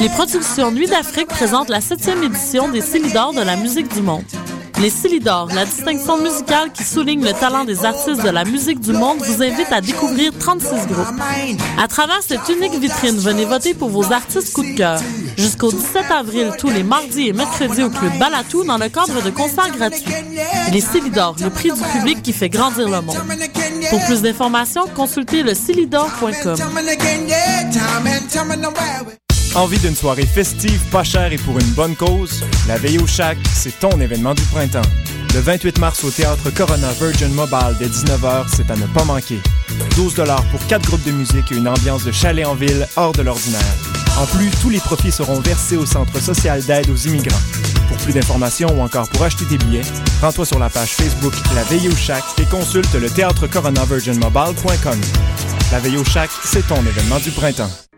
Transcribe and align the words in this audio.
Les 0.00 0.08
productions 0.08 0.70
Nuit 0.72 0.88
d'Afrique 0.88 1.28
présentent 1.28 1.68
la 1.68 1.80
septième 1.80 2.22
édition 2.22 2.68
des 2.68 2.80
Célidors 2.80 3.32
de 3.32 3.40
la 3.40 3.56
musique 3.56 3.88
du 3.94 4.02
monde. 4.02 4.24
Les 4.82 4.90
Célidors, 4.90 5.46
la 5.54 5.64
distinction 5.64 6.20
musicale 6.20 6.72
qui 6.72 6.82
souligne 6.82 7.24
le 7.24 7.32
talent 7.32 7.64
des 7.64 7.84
artistes 7.84 8.20
de 8.20 8.28
la 8.30 8.44
musique 8.44 8.80
du 8.80 8.92
monde, 8.92 9.18
vous 9.18 9.40
invite 9.40 9.70
à 9.70 9.80
découvrir 9.80 10.32
36 10.36 10.66
groupes. 10.88 11.06
À 11.80 11.86
travers 11.86 12.20
cette 12.20 12.48
unique 12.48 12.74
vitrine, 12.80 13.16
venez 13.16 13.44
voter 13.44 13.74
pour 13.74 13.90
vos 13.90 14.12
artistes 14.12 14.52
coup 14.52 14.64
de 14.64 14.76
cœur. 14.76 15.00
Jusqu'au 15.36 15.70
17 15.70 16.10
avril, 16.10 16.50
tous 16.58 16.68
les 16.68 16.82
mardis 16.82 17.28
et 17.28 17.32
mercredis 17.32 17.84
au 17.84 17.90
Club 17.90 18.18
Balatou 18.18 18.64
dans 18.64 18.76
le 18.76 18.88
cadre 18.88 19.22
de 19.22 19.30
concerts 19.30 19.70
gratuits. 19.70 20.02
Les 20.72 20.80
Célidors, 20.80 21.36
le 21.40 21.50
prix 21.50 21.70
du 21.70 21.80
public 21.80 22.20
qui 22.20 22.32
fait 22.32 22.48
grandir 22.48 22.88
le 22.88 23.00
monde. 23.02 23.16
Pour 23.88 24.04
plus 24.06 24.20
d'informations, 24.20 24.88
consultez 24.96 25.44
le 25.44 25.54
Envie 29.54 29.78
d'une 29.78 29.94
soirée 29.94 30.24
festive, 30.24 30.80
pas 30.90 31.04
chère 31.04 31.30
et 31.30 31.36
pour 31.36 31.58
une 31.58 31.70
bonne 31.72 31.94
cause? 31.94 32.42
La 32.66 32.78
Veille 32.78 32.98
au 32.98 33.06
Chac, 33.06 33.36
c'est 33.52 33.78
ton 33.78 34.00
événement 34.00 34.32
du 34.32 34.42
printemps. 34.44 34.80
Le 35.34 35.40
28 35.40 35.78
mars 35.78 36.02
au 36.04 36.10
théâtre 36.10 36.48
Corona 36.54 36.90
Virgin 36.92 37.30
Mobile 37.34 37.76
dès 37.78 37.88
19h, 37.88 38.46
c'est 38.48 38.70
à 38.70 38.76
ne 38.76 38.86
pas 38.86 39.04
manquer. 39.04 39.40
12 39.94 40.14
pour 40.50 40.66
4 40.68 40.86
groupes 40.86 41.04
de 41.04 41.12
musique 41.12 41.52
et 41.52 41.56
une 41.56 41.68
ambiance 41.68 42.02
de 42.04 42.12
chalet 42.12 42.46
en 42.46 42.54
ville 42.54 42.88
hors 42.96 43.12
de 43.12 43.20
l'ordinaire. 43.20 43.60
En 44.18 44.24
plus, 44.24 44.50
tous 44.62 44.70
les 44.70 44.80
profits 44.80 45.12
seront 45.12 45.40
versés 45.40 45.76
au 45.76 45.84
Centre 45.84 46.18
social 46.18 46.62
d'aide 46.62 46.88
aux 46.88 46.96
immigrants. 46.96 47.40
Pour 47.88 47.98
plus 47.98 48.14
d'informations 48.14 48.74
ou 48.74 48.80
encore 48.80 49.08
pour 49.10 49.22
acheter 49.22 49.44
tes 49.44 49.58
billets, 49.58 49.82
rends-toi 50.22 50.46
sur 50.46 50.58
la 50.58 50.70
page 50.70 50.92
Facebook 50.92 51.34
La 51.54 51.64
Veille 51.64 51.88
au 51.88 51.96
Chac 51.96 52.24
et 52.38 52.46
consulte 52.46 52.94
le 52.94 53.10
théâtre 53.10 53.46
coronavirginmobile.com. 53.48 55.00
La 55.70 55.78
Veille 55.78 55.98
au 55.98 56.04
Chac, 56.04 56.30
c'est 56.42 56.66
ton 56.66 56.80
événement 56.86 57.18
du 57.18 57.30
printemps. 57.30 57.70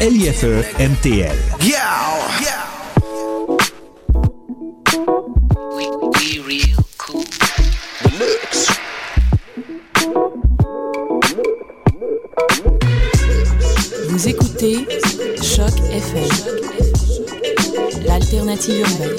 LIFE 0.00 0.44
MTL. 0.78 1.36
Vous 14.08 14.28
écoutez 14.28 14.86
Choc 15.42 15.72
FM, 15.90 16.28
l'alternative 18.06 18.80
urbaine. 18.80 19.16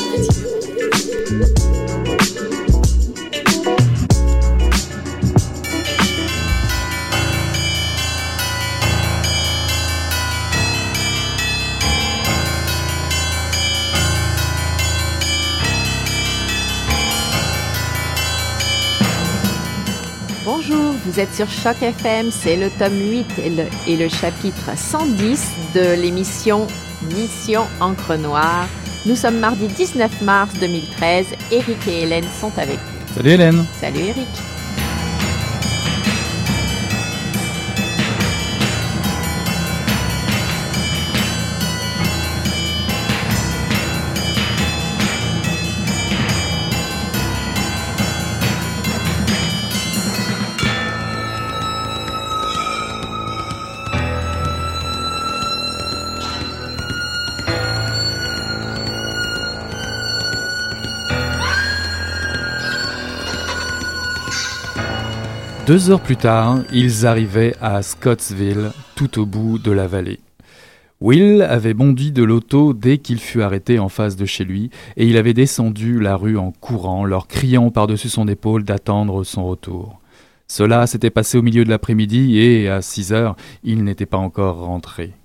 Vous 21.07 21.19
êtes 21.21 21.33
sur 21.33 21.49
Choc 21.49 21.81
FM, 21.81 22.31
c'est 22.31 22.57
le 22.57 22.69
tome 22.69 22.99
8 22.99 23.25
et 23.39 23.49
le, 23.49 23.63
et 23.87 23.95
le 23.95 24.09
chapitre 24.09 24.71
110 24.75 25.51
de 25.73 26.01
l'émission 26.01 26.67
Mission 27.15 27.63
Encre 27.79 28.17
Noire. 28.17 28.67
Nous 29.05 29.15
sommes 29.15 29.39
mardi 29.39 29.67
19 29.67 30.21
mars 30.21 30.53
2013, 30.59 31.27
Eric 31.51 31.87
et 31.87 32.01
Hélène 32.01 32.25
sont 32.39 32.51
avec 32.57 32.75
nous. 32.75 33.15
Salut 33.15 33.29
Hélène. 33.29 33.65
Salut 33.79 33.99
Eric. 33.99 34.56
Deux 65.67 65.91
heures 65.91 65.99
plus 65.99 66.15
tard, 66.15 66.59
ils 66.71 67.05
arrivaient 67.05 67.53
à 67.59 67.81
Scottsville, 67.81 68.71
tout 68.95 69.19
au 69.19 69.25
bout 69.25 69.59
de 69.59 69.69
la 69.69 69.85
vallée. 69.85 70.21
Will 71.01 71.41
avait 71.41 71.73
bondi 71.73 72.13
de 72.13 72.23
l'auto 72.23 72.73
dès 72.73 72.99
qu'il 72.99 73.19
fut 73.19 73.41
arrêté 73.41 73.77
en 73.77 73.89
face 73.89 74.15
de 74.15 74.25
chez 74.25 74.45
lui, 74.45 74.69
et 74.95 75.05
il 75.05 75.17
avait 75.17 75.33
descendu 75.33 75.99
la 75.99 76.15
rue 76.15 76.37
en 76.37 76.53
courant, 76.53 77.03
leur 77.03 77.27
criant 77.27 77.69
par-dessus 77.69 78.07
son 78.07 78.29
épaule 78.29 78.63
d'attendre 78.63 79.25
son 79.25 79.45
retour. 79.45 79.99
Cela 80.47 80.87
s'était 80.87 81.09
passé 81.09 81.37
au 81.37 81.41
milieu 81.41 81.65
de 81.65 81.69
l'après-midi, 81.69 82.39
et 82.39 82.69
à 82.69 82.81
six 82.81 83.11
heures, 83.11 83.35
il 83.65 83.83
n'était 83.83 84.05
pas 84.05 84.15
encore 84.15 84.59
rentré. 84.59 85.15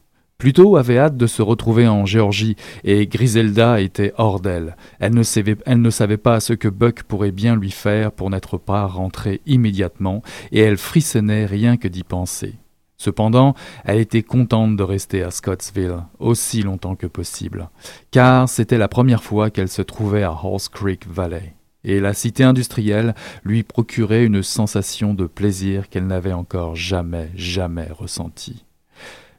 Pluto 0.42 0.76
avait 0.76 0.98
hâte 0.98 1.16
de 1.16 1.28
se 1.28 1.41
retrouver 1.41 1.86
en 1.86 2.04
Géorgie 2.04 2.56
et 2.82 3.06
Griselda 3.06 3.80
était 3.80 4.12
hors 4.19 4.41
d'elle. 4.41 4.76
Elle, 4.98 5.14
ne 5.14 5.22
savait, 5.22 5.56
elle 5.66 5.80
ne 5.80 5.89
savait 5.89 6.16
pas 6.16 6.41
ce 6.41 6.53
que 6.53 6.66
Buck 6.66 7.04
pourrait 7.04 7.30
bien 7.30 7.54
lui 7.54 7.71
faire 7.71 8.10
pour 8.10 8.28
n'être 8.28 8.59
pas 8.59 8.84
rentré 8.86 9.41
immédiatement 9.47 10.21
et 10.50 10.59
elle 10.59 10.78
frissonnait 10.78 11.47
rien 11.47 11.77
que 11.77 11.86
d'y 11.86 12.03
penser. 12.03 12.56
Cependant, 12.97 13.54
elle 13.84 14.00
était 14.00 14.24
contente 14.24 14.77
de 14.77 14.83
rester 14.83 15.22
à 15.22 15.30
Scottsville 15.30 15.98
aussi 16.18 16.65
longtemps 16.65 16.97
que 16.97 17.06
possible, 17.06 17.71
car 18.10 18.48
c'était 18.48 18.78
la 18.78 18.89
première 18.89 19.22
fois 19.22 19.48
qu'elle 19.48 19.68
se 19.68 19.83
trouvait 19.83 20.24
à 20.24 20.33
Horse 20.33 20.68
Creek 20.68 21.06
Valley, 21.09 21.54
et 21.84 22.00
la 22.00 22.15
cité 22.15 22.42
industrielle 22.42 23.15
lui 23.44 23.62
procurait 23.62 24.24
une 24.24 24.42
sensation 24.42 25.15
de 25.15 25.28
plaisir 25.28 25.89
qu'elle 25.89 26.09
n'avait 26.09 26.33
encore 26.33 26.74
jamais, 26.74 27.30
jamais 27.36 27.86
ressentie. 27.92 28.65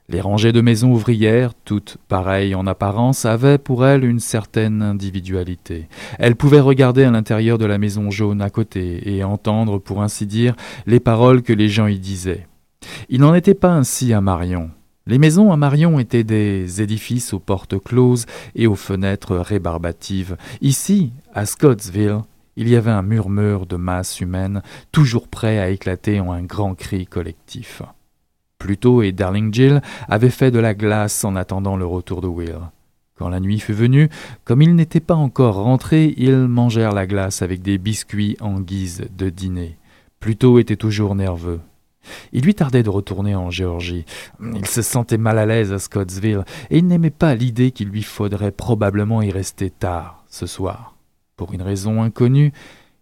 Les 0.10 0.20
rangées 0.20 0.52
de 0.52 0.60
maisons 0.60 0.92
ouvrières, 0.92 1.54
toutes 1.64 1.98
pareilles 2.10 2.56
en 2.56 2.68
apparence, 2.68 3.26
avaient 3.26 3.58
pour 3.58 3.86
elle 3.86 4.04
une 4.04 4.20
certaine 4.20 4.82
individualité. 4.82 5.88
Elle 6.20 6.36
pouvait 6.36 6.60
regarder 6.60 7.06
à 7.06 7.12
l'intérieur 7.12 7.58
de 7.58 7.66
la 7.66 7.78
maison 7.78 8.12
jaune 8.12 8.42
à 8.42 8.50
côté 8.50 9.16
et 9.16 9.24
entendre, 9.24 9.80
pour 9.80 10.02
ainsi 10.02 10.26
dire, 10.26 10.56
les 10.86 11.00
paroles 11.00 11.42
que 11.42 11.54
les 11.54 11.70
gens 11.70 11.88
y 11.88 12.00
disaient. 12.00 12.48
Il 13.08 13.22
n'en 13.22 13.34
était 13.34 13.54
pas 13.54 13.72
ainsi 13.72 14.12
à 14.12 14.20
Marion. 14.20 14.72
Les 15.08 15.18
maisons 15.18 15.54
à 15.54 15.58
Marion 15.58 16.00
étaient 16.00 16.26
des 16.26 16.82
édifices 16.82 17.34
aux 17.34 17.40
portes 17.40 17.82
closes 17.82 18.26
et 18.56 18.68
aux 18.68 18.76
fenêtres 18.76 19.38
rébarbatives. 19.38 20.36
Ici, 20.62 21.14
à 21.34 21.46
Scottsville, 21.46 22.20
il 22.58 22.68
y 22.68 22.76
avait 22.76 22.92
un 22.92 23.02
murmure 23.02 23.66
de 23.66 23.78
masse 23.78 24.20
humaine, 24.20 24.62
toujours 24.92 25.30
prêt 25.30 25.60
à 25.60 25.70
éclater 25.70 26.20
en 26.20 26.32
un 26.32 26.44
grand 26.44 26.76
cri 26.76 27.06
collectif. 27.06 27.82
Pluto 28.64 29.02
et 29.02 29.12
Darling 29.12 29.54
Jill 29.54 29.82
avaient 30.08 30.30
fait 30.30 30.50
de 30.50 30.58
la 30.58 30.74
glace 30.74 31.26
en 31.26 31.36
attendant 31.36 31.76
le 31.76 31.86
retour 31.86 32.22
de 32.22 32.28
Will. 32.28 32.62
Quand 33.18 33.28
la 33.28 33.42
nuit 33.42 33.60
fut 33.60 33.74
venue, 33.74 34.08
comme 34.46 34.62
ils 34.62 34.74
n'étaient 34.74 35.02
pas 35.02 35.16
encore 35.16 35.56
rentrés, 35.56 36.14
ils 36.16 36.48
mangèrent 36.48 36.94
la 36.94 37.06
glace 37.06 37.42
avec 37.42 37.62
des 37.62 37.78
biscuits 37.78 38.38
en 38.40 38.62
guise 38.62 39.04
de 39.18 39.30
dîner. 39.30 39.78
Pluto 40.22 40.60
était 40.60 40.78
toujours 40.78 41.14
nerveux. 41.14 41.60
Il 42.32 42.46
lui 42.46 42.56
tardait 42.56 42.84
de 42.84 42.90
retourner 42.90 43.36
en 43.36 43.50
Géorgie. 43.50 44.06
Il 44.42 44.66
se 44.66 44.82
sentait 44.82 45.18
mal 45.18 45.40
à 45.40 45.46
l'aise 45.46 45.74
à 45.74 45.80
Scottsville 45.80 46.46
et 46.70 46.78
il 46.78 46.88
n'aimait 46.88 47.10
pas 47.10 47.36
l'idée 47.36 47.72
qu'il 47.72 47.90
lui 47.90 48.04
faudrait 48.04 48.52
probablement 48.52 49.22
y 49.22 49.30
rester 49.30 49.72
tard 49.72 50.24
ce 50.30 50.46
soir. 50.46 50.96
Pour 51.36 51.52
une 51.52 51.64
raison 51.64 52.02
inconnue, 52.02 52.54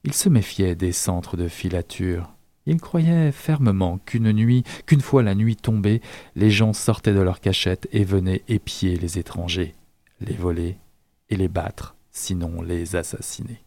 il 0.05 0.13
se 0.13 0.27
méfiait 0.27 0.73
des 0.73 0.91
centres 0.91 1.37
de 1.37 1.47
filature. 1.47 2.31
Il 2.65 2.79
croyait 2.79 3.31
fermement 3.31 3.97
qu'une 4.05 4.31
nuit, 4.31 4.63
qu'une 4.85 5.01
fois 5.01 5.23
la 5.23 5.35
nuit 5.35 5.55
tombée, 5.55 6.01
les 6.35 6.51
gens 6.51 6.73
sortaient 6.73 7.13
de 7.13 7.19
leur 7.19 7.39
cachette 7.39 7.87
et 7.91 8.03
venaient 8.03 8.43
épier 8.47 8.97
les 8.97 9.17
étrangers, 9.17 9.73
les 10.19 10.35
voler 10.35 10.77
et 11.29 11.37
les 11.37 11.47
battre, 11.47 11.95
sinon 12.11 12.61
les 12.61 12.95
assassiner. 12.95 13.63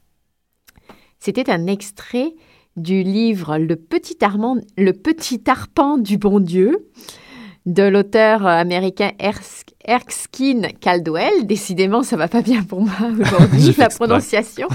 C'était 1.19 1.50
un 1.50 1.67
extrait 1.67 2.35
du 2.76 3.02
livre 3.02 3.58
Le 3.58 3.76
Petit, 3.76 4.19
Armand, 4.23 4.58
Le 4.76 4.93
Petit 4.93 5.43
Arpent 5.46 5.99
du 5.99 6.19
Bon 6.19 6.41
Dieu 6.41 6.91
de 7.66 7.82
l'auteur 7.82 8.46
américain 8.46 9.12
Erskine 9.84 10.69
Caldwell. 10.81 11.46
Décidément, 11.46 12.02
ça 12.02 12.16
va 12.16 12.28
pas 12.28 12.43
bien 12.43 12.62
pour 12.62 12.82
moi 12.82 12.94
aujourd'hui, 13.20 13.75
la 13.78 13.88
prononciation. 13.88 14.69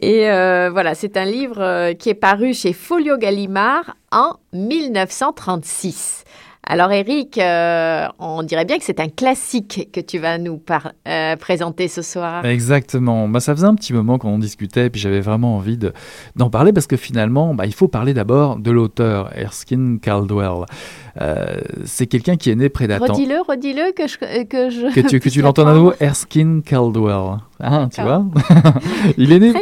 Et 0.00 0.28
euh, 0.30 0.70
voilà, 0.70 0.94
c'est 0.94 1.16
un 1.16 1.24
livre 1.24 1.60
euh, 1.60 1.94
qui 1.94 2.08
est 2.08 2.14
paru 2.14 2.54
chez 2.54 2.72
Folio 2.72 3.16
Gallimard 3.16 3.96
en 4.12 4.36
1936. 4.52 6.24
Alors 6.68 6.90
Eric, 6.90 7.38
euh, 7.38 8.06
on 8.18 8.42
dirait 8.42 8.64
bien 8.64 8.76
que 8.76 8.84
c'est 8.84 8.98
un 8.98 9.08
classique 9.08 9.88
que 9.92 10.00
tu 10.00 10.18
vas 10.18 10.36
nous 10.36 10.60
euh, 11.06 11.36
présenter 11.36 11.86
ce 11.86 12.02
soir. 12.02 12.44
Exactement. 12.44 13.28
Bah, 13.28 13.38
ça 13.38 13.54
faisait 13.54 13.68
un 13.68 13.76
petit 13.76 13.92
moment 13.92 14.18
qu'on 14.18 14.40
discutait, 14.40 14.90
puis 14.90 15.00
j'avais 15.00 15.20
vraiment 15.20 15.56
envie 15.56 15.78
d'en 16.34 16.50
parler 16.50 16.72
parce 16.72 16.88
que 16.88 16.96
finalement, 16.96 17.54
bah, 17.54 17.66
il 17.66 17.74
faut 17.74 17.86
parler 17.86 18.14
d'abord 18.14 18.56
de 18.56 18.72
l'auteur, 18.72 19.30
Erskine 19.38 20.00
Caldwell. 20.00 20.66
Euh, 21.20 21.60
c'est 21.84 22.08
quelqu'un 22.08 22.36
qui 22.36 22.50
est 22.50 22.56
né 22.56 22.68
près 22.68 22.88
d'Atlanta. 22.88 23.12
Redis-le, 23.12 23.40
redis-le 23.42 23.92
que 23.92 24.08
je 24.08 24.44
que 24.44 24.68
je 24.68 24.92
que 24.92 25.06
tu, 25.06 25.20
que 25.20 25.28
tu 25.28 25.42
l'entends 25.42 25.68
à 25.68 25.72
nouveau. 25.72 25.92
Erskine 26.00 26.62
Caldwell. 26.62 27.38
Ah, 27.60 27.88
tu 27.92 28.02
vois 28.02 28.24
Il 29.16 29.32
est 29.32 29.38
né. 29.38 29.52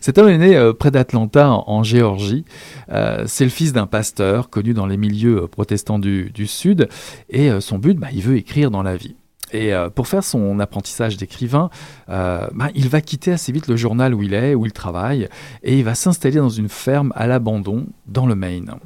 Cet 0.00 0.18
homme 0.18 0.28
est 0.28 0.38
né 0.38 0.56
euh, 0.56 0.72
près 0.72 0.90
d'Atlanta, 0.90 1.50
en, 1.50 1.82
Géorgie. 1.82 2.44
Euh, 2.90 3.24
c'est 3.26 3.44
le 3.44 3.50
fils 3.50 3.72
d'un 3.72 3.86
pasteur 3.86 4.50
connu 4.50 4.74
dans 4.74 4.86
les 4.86 4.96
milieux 4.96 5.46
protestants 5.48 5.98
du, 5.98 6.30
du 6.30 6.46
Sud, 6.46 6.88
et 7.28 7.50
son 7.60 7.78
but, 7.78 7.98
bah, 7.98 8.08
il 8.12 8.22
veut 8.22 8.36
écrire 8.36 8.70
dans 8.70 8.82
la 8.82 8.96
vie. 8.96 9.16
Et 9.54 9.72
pour 9.94 10.08
faire 10.08 10.24
son 10.24 10.60
apprentissage 10.60 11.18
d'écrivain, 11.18 11.68
bah, 12.08 12.70
il 12.74 12.88
va 12.88 13.02
quitter 13.02 13.32
assez 13.32 13.52
vite 13.52 13.68
le 13.68 13.76
journal 13.76 14.14
où 14.14 14.22
il 14.22 14.32
est, 14.32 14.54
où 14.54 14.64
il 14.64 14.72
travaille, 14.72 15.28
et 15.62 15.76
il 15.76 15.84
va 15.84 15.94
s'installer 15.94 16.36
dans 16.36 16.48
une 16.48 16.70
ferme 16.70 17.12
à 17.16 17.26
l'abandon 17.26 17.86
dans 18.06 18.24
le 18.24 18.34
Maine. 18.34 18.76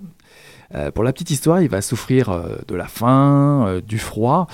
Euh, 0.74 0.90
pour 0.90 1.04
la 1.04 1.12
petite 1.12 1.30
histoire, 1.30 1.60
il 1.60 1.68
va 1.68 1.80
souffrir 1.80 2.30
euh, 2.30 2.56
de 2.66 2.74
la 2.74 2.86
faim, 2.86 3.66
euh, 3.66 3.80
du 3.80 3.98
froid, 3.98 4.46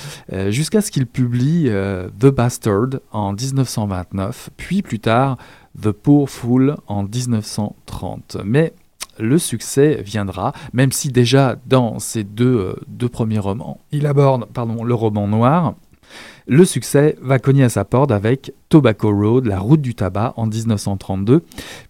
jusqu'à 0.49 0.81
ce 0.81 0.91
qu'il 0.91 1.07
publie 1.07 1.71
The 2.19 2.27
Bastard 2.27 3.01
en 3.13 3.33
1929, 3.33 4.51
puis 4.57 4.83
plus 4.83 5.01
tard 5.01 5.37
The 5.81 5.91
Poor 5.91 6.29
Fool 6.29 6.77
en 6.87 7.05
1930. 7.05 8.39
Mais 8.45 8.73
le 9.19 9.39
succès 9.39 10.03
viendra, 10.03 10.53
même 10.73 10.93
si 10.93 11.11
déjà 11.11 11.57
dans 11.67 11.99
ces 11.99 12.25
deux, 12.25 12.77
deux 12.89 13.09
premiers 13.09 13.39
romans, 13.39 13.79
il 13.91 14.07
aborde 14.07 14.47
pardon, 14.47 14.85
le 14.85 14.95
roman 14.95 15.29
noir, 15.29 15.75
le 16.47 16.65
succès 16.65 17.17
va 17.21 17.39
cogner 17.39 17.65
à 17.65 17.69
sa 17.69 17.85
porte 17.85 18.11
avec 18.11 18.53
Tobacco 18.69 19.11
Road, 19.11 19.47
la 19.47 19.59
route 19.59 19.81
du 19.81 19.95
tabac 19.95 20.35
en 20.37 20.47
1932, 20.47 21.43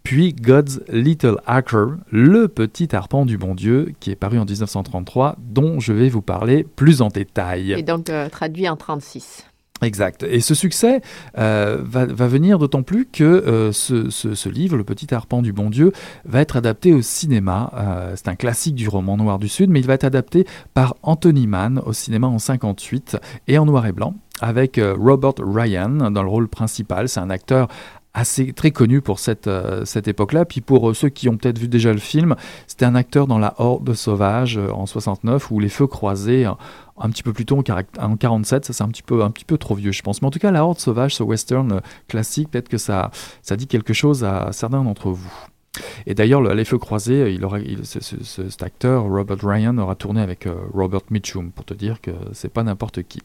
puis 0.03 0.33
God's 0.33 0.81
Little 0.89 1.37
Hacker, 1.47 1.97
le 2.11 2.49
petit 2.49 2.95
arpent 2.95 3.25
du 3.25 3.39
bon 3.39 3.55
Dieu, 3.55 3.93
qui 4.01 4.11
est 4.11 4.17
paru 4.17 4.39
en 4.39 4.45
1933, 4.45 5.37
dont 5.39 5.81
je 5.81 5.93
vais 5.93 6.09
vous 6.09 6.23
parler 6.23 6.67
plus 6.77 7.03
en 7.03 7.09
détail. 7.09 7.73
Et 7.73 7.83
donc 7.83 8.11
euh, 8.11 8.29
traduit 8.29 8.69
en 8.69 8.77
36. 8.77 9.45
Exact. 9.83 10.23
Et 10.23 10.41
ce 10.41 10.55
succès 10.55 11.03
euh, 11.39 11.79
va, 11.83 12.07
venir 12.07 12.59
d'autant 12.59 12.83
plus 12.83 13.05
que 13.05 13.25
euh, 13.25 13.73
ce, 13.73 14.49
livre, 14.49 14.77
Le 14.77 14.85
Petit 14.85 15.13
Arpent 15.13 15.43
du 15.43 15.53
Bon 15.53 15.71
Dieu, 15.71 15.93
va 16.25 16.41
être 16.41 16.57
adapté 16.57 16.93
au 16.93 17.03
cinéma. 17.03 17.73
Euh, 17.75 18.13
c'est 18.17 18.29
un 18.29 18.37
classique 18.37 18.77
du 18.77 18.89
roman 18.89 19.17
noir 19.17 19.39
du 19.39 19.49
Sud, 19.49 19.71
mais 19.71 19.81
il 19.81 19.87
va 19.87 19.95
être 19.95 20.05
adapté 20.05 20.47
par 20.73 20.95
Anthony 21.03 21.49
Mann 21.49 21.81
au 21.85 21.93
cinéma 21.93 22.29
en 22.29 22.39
58 22.39 23.19
et 23.49 23.59
en 23.59 23.67
noir 23.67 23.87
et 23.87 23.93
blanc 23.93 24.15
avec 24.43 24.79
Robert 24.99 25.35
Ryan 25.39 26.11
dans 26.11 26.23
le 26.23 26.29
rôle 26.29 26.49
principal. 26.49 27.09
C'est 27.09 27.21
un 27.21 27.31
acteur 27.31 27.69
assez 28.15 28.53
très 28.53 28.73
connu 28.73 29.01
pour 29.01 29.19
cette, 29.19 29.49
cette 29.85 30.07
époque-là. 30.07 30.45
Puis 30.45 30.61
pour 30.61 30.95
ceux 30.95 31.09
qui 31.09 31.31
ont 31.31 31.37
peut-être 31.39 31.59
vu 31.59 31.69
déjà 31.69 31.93
le 31.93 31.99
film, 31.99 32.37
c'était 32.67 32.85
un 32.85 32.95
acteur 32.95 33.27
dans 33.27 33.39
La 33.39 33.55
Horde 33.57 33.95
sauvage 33.95 34.59
en 34.59 34.85
69 34.85 35.51
où 35.51 35.61
les 35.61 35.71
feux 35.71 35.87
croisés 35.87 36.47
un 37.03 37.11
petit 37.11 37.23
peu 37.23 37.33
plus 37.33 37.45
tôt 37.45 37.59
en, 37.99 38.17
47, 38.17 38.65
ça 38.65 38.73
c'est 38.73 38.83
un 38.83 38.89
petit 38.89 39.03
peu 39.03 39.23
un 39.23 39.31
petit 39.31 39.45
peu 39.45 39.59
trop 39.59 39.75
vieux 39.75 39.93
je 39.93 40.03
pense. 40.03 40.23
Mais 40.23 40.29
en 40.29 40.31
tout 40.31 40.39
cas 40.39 40.51
la 40.51 40.65
Horde 40.65 40.79
sauvage, 40.79 41.15
ce 41.15 41.23
western 41.23 41.73
euh, 41.73 41.81
classique, 42.09 42.51
peut-être 42.51 42.69
que 42.69 42.79
ça 42.79 43.11
ça 43.43 43.57
dit 43.57 43.67
quelque 43.67 43.93
chose 43.93 44.25
à 44.25 44.51
certains 44.53 44.83
d'entre 44.83 45.11
vous. 45.11 45.33
Et 46.07 46.15
d'ailleurs, 46.15 46.43
les 46.43 46.65
feux 46.65 46.79
croisés, 46.79 47.33
il 47.33 47.45
aura, 47.45 47.59
cet 47.83 48.63
acteur, 48.63 49.05
Robert 49.05 49.39
Ryan, 49.43 49.79
aura 49.79 49.95
tourné 49.95 50.21
avec 50.21 50.47
euh, 50.47 50.55
Robert 50.75 51.01
Mitchum, 51.11 51.51
pour 51.51 51.65
te 51.65 51.73
dire 51.73 52.01
que 52.01 52.11
c'est 52.33 52.53
pas 52.53 52.63
n'importe 52.63 53.03
qui. 53.03 53.21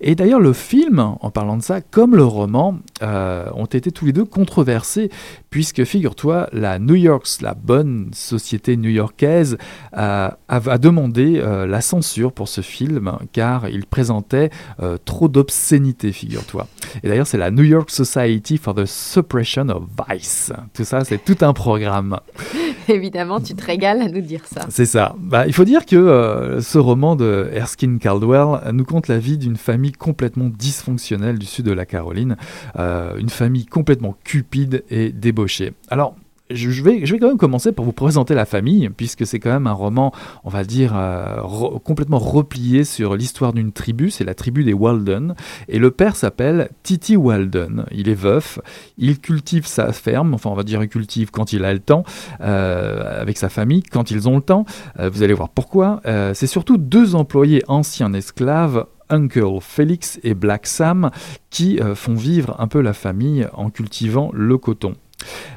Et 0.00 0.14
d'ailleurs, 0.14 0.40
le 0.40 0.52
film, 0.52 0.98
en 0.98 1.30
parlant 1.30 1.56
de 1.56 1.62
ça, 1.62 1.80
comme 1.80 2.14
le 2.14 2.24
roman, 2.24 2.78
euh, 3.02 3.48
ont 3.54 3.64
été 3.64 3.90
tous 3.90 4.04
les 4.04 4.12
deux 4.12 4.26
controversés, 4.26 5.10
puisque 5.48 5.84
figure-toi, 5.84 6.48
la 6.52 6.78
New 6.78 6.94
York, 6.94 7.26
la 7.40 7.54
bonne 7.54 8.10
société 8.12 8.76
new-yorkaise, 8.76 9.56
euh, 9.96 10.28
a, 10.48 10.78
demandé 10.78 11.40
la 11.40 11.80
censure 11.80 12.32
pour 12.32 12.48
ce 12.48 12.60
film, 12.60 13.12
car 13.32 13.68
il 13.68 13.86
présentait 13.86 14.50
trop 15.04 15.28
d'obscénité, 15.28 16.12
figure-toi. 16.12 16.66
Et 17.02 17.08
d'ailleurs, 17.08 17.26
c'est 17.26 17.38
la 17.38 17.50
New 17.50 17.64
York 17.64 17.90
Society 17.90 18.58
for 18.58 18.74
the 18.74 18.84
Suppression 18.84 19.68
of 19.68 19.84
Vice. 20.08 20.52
Tout 20.74 20.84
ça, 20.84 21.04
c'est 21.04 21.24
tout 21.24 21.36
un 21.40 21.52
programme 21.52 21.77
Évidemment, 22.88 23.40
tu 23.40 23.54
te 23.54 23.64
régales 23.64 24.00
à 24.00 24.08
nous 24.08 24.20
dire 24.20 24.42
ça. 24.46 24.62
C'est 24.68 24.86
ça. 24.86 25.14
Bah, 25.18 25.46
il 25.46 25.52
faut 25.52 25.64
dire 25.64 25.86
que 25.86 25.96
euh, 25.96 26.60
ce 26.60 26.78
roman 26.78 27.16
de 27.16 27.48
Erskine 27.52 27.98
Caldwell 27.98 28.72
nous 28.72 28.84
conte 28.84 29.08
la 29.08 29.18
vie 29.18 29.38
d'une 29.38 29.56
famille 29.56 29.92
complètement 29.92 30.48
dysfonctionnelle 30.48 31.38
du 31.38 31.46
sud 31.46 31.66
de 31.66 31.72
la 31.72 31.86
Caroline, 31.86 32.36
euh, 32.78 33.16
une 33.18 33.30
famille 33.30 33.66
complètement 33.66 34.16
cupide 34.24 34.84
et 34.90 35.12
débauchée. 35.12 35.72
Alors, 35.90 36.14
je 36.50 36.82
vais, 36.82 37.02
quand 37.18 37.28
même 37.28 37.36
commencer 37.36 37.72
par 37.72 37.84
vous 37.84 37.92
présenter 37.92 38.34
la 38.34 38.46
famille, 38.46 38.88
puisque 38.88 39.26
c'est 39.26 39.38
quand 39.38 39.50
même 39.50 39.66
un 39.66 39.72
roman, 39.72 40.12
on 40.44 40.48
va 40.48 40.64
dire, 40.64 40.92
euh, 40.96 41.42
complètement 41.84 42.18
replié 42.18 42.84
sur 42.84 43.16
l'histoire 43.16 43.52
d'une 43.52 43.72
tribu, 43.72 44.10
c'est 44.10 44.24
la 44.24 44.34
tribu 44.34 44.64
des 44.64 44.72
Walden, 44.72 45.34
et 45.68 45.78
le 45.78 45.90
père 45.90 46.16
s'appelle 46.16 46.70
Titi 46.82 47.16
Walden, 47.16 47.84
il 47.90 48.08
est 48.08 48.14
veuf, 48.14 48.58
il 48.96 49.18
cultive 49.18 49.66
sa 49.66 49.92
ferme, 49.92 50.34
enfin 50.34 50.50
on 50.50 50.54
va 50.54 50.62
dire 50.62 50.82
il 50.82 50.88
cultive 50.88 51.30
quand 51.30 51.52
il 51.52 51.64
a 51.64 51.72
le 51.72 51.80
temps, 51.80 52.04
euh, 52.40 53.20
avec 53.20 53.36
sa 53.36 53.48
famille, 53.48 53.82
quand 53.82 54.10
ils 54.10 54.28
ont 54.28 54.36
le 54.36 54.42
temps, 54.42 54.64
euh, 54.98 55.10
vous 55.10 55.22
allez 55.22 55.34
voir 55.34 55.50
pourquoi, 55.50 56.00
c'est 56.34 56.46
surtout 56.46 56.78
deux 56.78 57.14
employés 57.14 57.62
anciens 57.68 58.12
esclaves 58.12 58.86
Uncle 59.10 59.58
Félix 59.60 60.18
et 60.22 60.34
Black 60.34 60.66
Sam 60.66 61.10
qui 61.50 61.78
font 61.94 62.14
vivre 62.14 62.56
un 62.58 62.68
peu 62.68 62.80
la 62.80 62.92
famille 62.92 63.46
en 63.54 63.70
cultivant 63.70 64.30
le 64.32 64.58
coton. 64.58 64.94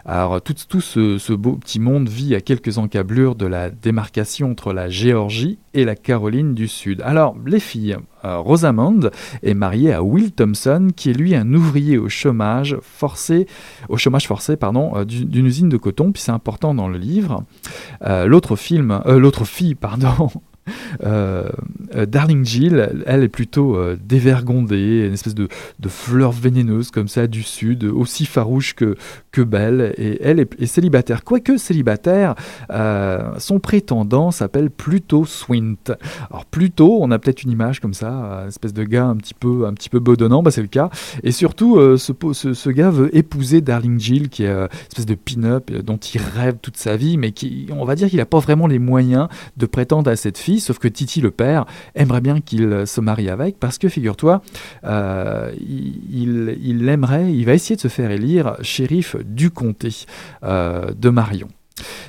Alors 0.05 0.41
tout, 0.41 0.81
ce, 0.81 1.33
beau 1.33 1.53
petit 1.53 1.79
monde 1.79 2.09
vit 2.09 2.35
à 2.35 2.41
quelques 2.41 2.77
encablures 2.77 3.35
de 3.35 3.45
la 3.45 3.69
démarcation 3.69 4.51
entre 4.51 4.73
la 4.73 4.89
Géorgie 4.89 5.59
et 5.73 5.85
la 5.85 5.95
Caroline 5.95 6.53
du 6.53 6.67
Sud. 6.67 7.01
Alors 7.01 7.35
les 7.45 7.59
filles, 7.59 7.97
euh, 8.25 8.37
Rosamond 8.39 9.11
est 9.43 9.53
mariée 9.53 9.93
à 9.93 10.03
Will 10.03 10.31
Thompson 10.31 10.89
qui 10.95 11.11
est 11.11 11.13
lui 11.13 11.35
un 11.35 11.53
ouvrier 11.53 11.97
au 11.97 12.09
chômage 12.09 12.77
forcé, 12.81 13.47
au 13.89 13.97
chômage 13.97 14.27
forcé 14.27 14.57
pardon, 14.57 14.93
euh, 14.95 15.05
d'une 15.05 15.45
usine 15.45 15.69
de 15.69 15.77
coton, 15.77 16.11
puis 16.11 16.21
c'est 16.21 16.31
important 16.31 16.73
dans 16.73 16.87
le 16.87 16.97
livre. 16.97 17.43
Euh, 18.03 18.25
l'autre 18.25 18.55
film, 18.55 19.01
l'autre 19.05 19.45
fille 19.45 19.75
pardon, 19.75 20.29
Euh, 21.03 21.49
euh, 21.95 22.05
Darling 22.05 22.45
Jill, 22.45 23.03
elle 23.05 23.23
est 23.23 23.29
plutôt 23.29 23.75
euh, 23.75 23.97
dévergondée, 24.03 25.05
une 25.07 25.13
espèce 25.13 25.35
de, 25.35 25.47
fleur 25.87 26.31
vénéneuse 26.31 26.89
comme 26.91 27.07
ça 27.07 27.27
du 27.27 27.43
sud, 27.43 27.83
aussi 27.83 28.25
farouche 28.25 28.75
que, 28.75 28.95
que 29.31 29.41
belle, 29.41 29.93
et 29.97 30.21
elle 30.23 30.39
est, 30.39 30.65
célibataire. 30.65 31.23
Quoique 31.23 31.57
célibataire, 31.57 32.35
son 33.37 33.59
prétendant 33.59 34.31
s'appelle 34.31 34.69
Pluto 34.69 35.25
Swint. 35.25 35.75
Alors 36.29 36.45
Pluto, 36.45 36.99
on 37.01 37.11
a 37.11 37.19
peut-être 37.19 37.43
une 37.43 37.51
image 37.51 37.79
comme 37.79 37.93
ça, 37.93 38.41
une 38.43 38.47
espèce 38.47 38.73
de 38.73 38.83
gars 38.83 39.05
un 39.05 39.17
petit 39.17 39.33
peu, 39.33 39.65
un 39.65 39.73
petit 39.73 39.89
peu 39.89 39.99
bedonnant, 39.99 40.43
bah 40.43 40.51
c'est 40.51 40.61
le 40.61 40.67
cas. 40.67 40.89
Et 41.23 41.31
surtout, 41.31 41.77
ce, 41.97 42.13
ce, 42.53 42.69
gars 42.69 42.89
veut 42.89 43.15
épouser 43.15 43.61
Darling 43.61 43.99
Jill, 43.99 44.29
qui 44.29 44.43
est 44.43 44.51
une 44.51 44.69
espèce 44.87 45.05
de 45.05 45.15
pin-up 45.15 45.71
dont 45.71 45.97
il 45.97 46.21
rêve 46.21 46.57
toute 46.61 46.77
sa 46.77 46.95
vie, 46.95 47.17
mais 47.17 47.31
qui, 47.31 47.67
on 47.71 47.85
va 47.85 47.95
dire 47.95 48.07
qu'il 48.07 48.19
n'a 48.19 48.25
pas 48.25 48.39
vraiment 48.39 48.67
les 48.67 48.79
moyens 48.79 49.27
de 49.57 49.65
prétendre 49.65 50.09
à 50.09 50.15
cette 50.15 50.37
fille 50.37 50.50
sauf 50.59 50.79
que 50.79 50.87
Titi, 50.87 51.21
le 51.21 51.31
père, 51.31 51.65
aimerait 51.95 52.21
bien 52.21 52.41
qu'il 52.41 52.85
se 52.85 53.01
marie 53.01 53.29
avec, 53.29 53.59
parce 53.59 53.77
que, 53.77 53.89
figure-toi, 53.89 54.41
il, 54.83 56.57
il, 56.61 56.89
aimerait, 56.89 57.33
il 57.33 57.45
va 57.45 57.53
essayer 57.53 57.75
de 57.75 57.81
se 57.81 57.87
faire 57.87 58.11
élire 58.11 58.55
shérif 58.61 59.15
du 59.25 59.51
comté 59.51 60.05
de 60.43 61.09
Marion. 61.09 61.47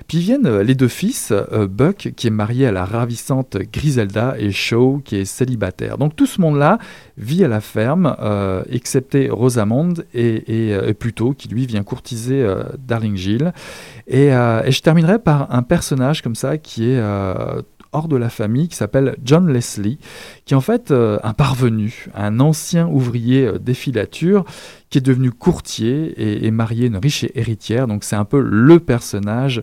Puis 0.07 0.19
viennent 0.19 0.47
euh, 0.47 0.63
les 0.63 0.75
deux 0.75 0.89
fils, 0.89 1.33
euh, 1.33 1.67
Buck 1.67 2.13
qui 2.17 2.27
est 2.27 2.31
marié 2.31 2.67
à 2.67 2.73
la 2.73 2.85
ravissante 2.85 3.57
Griselda 3.73 4.35
et 4.39 4.51
Shaw 4.51 5.01
qui 5.05 5.17
est 5.17 5.25
célibataire. 5.25 5.99
Donc 5.99 6.17
tout 6.17 6.27
ce 6.27 6.41
monde-là 6.41 6.79
vit 7.17 7.45
à 7.45 7.49
la 7.49 7.61
ferme, 7.61 8.17
euh, 8.21 8.63
excepté 8.71 9.31
Rosamond 9.31 9.95
et, 10.15 10.71
et, 10.89 10.95
Pluto 10.95 11.33
qui 11.33 11.49
lui 11.49 11.67
vient 11.67 11.83
courtiser 11.83 12.47
Darling 12.79 13.17
Gill. 13.17 13.53
Et, 14.07 14.27
et, 14.27 14.71
je 14.71 14.83
terminerai 14.83 15.19
par 15.19 15.53
un 15.53 15.63
personnage 15.63 16.23
comme 16.23 16.35
ça 16.35 16.59
qui 16.59 16.91
est 16.91 17.01
hors 17.93 18.09
de 18.09 18.17
la 18.17 18.31
famille 18.31 18.69
qui 18.69 18.77
s'appelle 18.77 19.17
John 19.23 19.53
Leslie, 19.53 19.99
qui 20.45 20.55
est 20.55 20.57
en 20.57 20.61
fait 20.61 20.91
euh, 20.91 21.19
un 21.23 21.35
parvenu, 21.35 22.09
un 22.15 22.41
ancien 22.41 22.89
ouvrier 22.89 23.47
euh, 23.47 23.59
défilature 23.59 24.45
qui 24.91 24.99
est 24.99 25.03
devenu 25.03 25.31
courtier 25.31 26.15
et, 26.17 26.47
et 26.47 26.51
marié 26.51 26.87
une 26.87 26.97
riche 26.97 27.25
héritière. 27.35 27.87
Donc 27.87 28.05
c'est 28.05 28.17
un 28.17 28.25
peu 28.25 28.41
le 28.41 28.81
personnage 28.81 29.61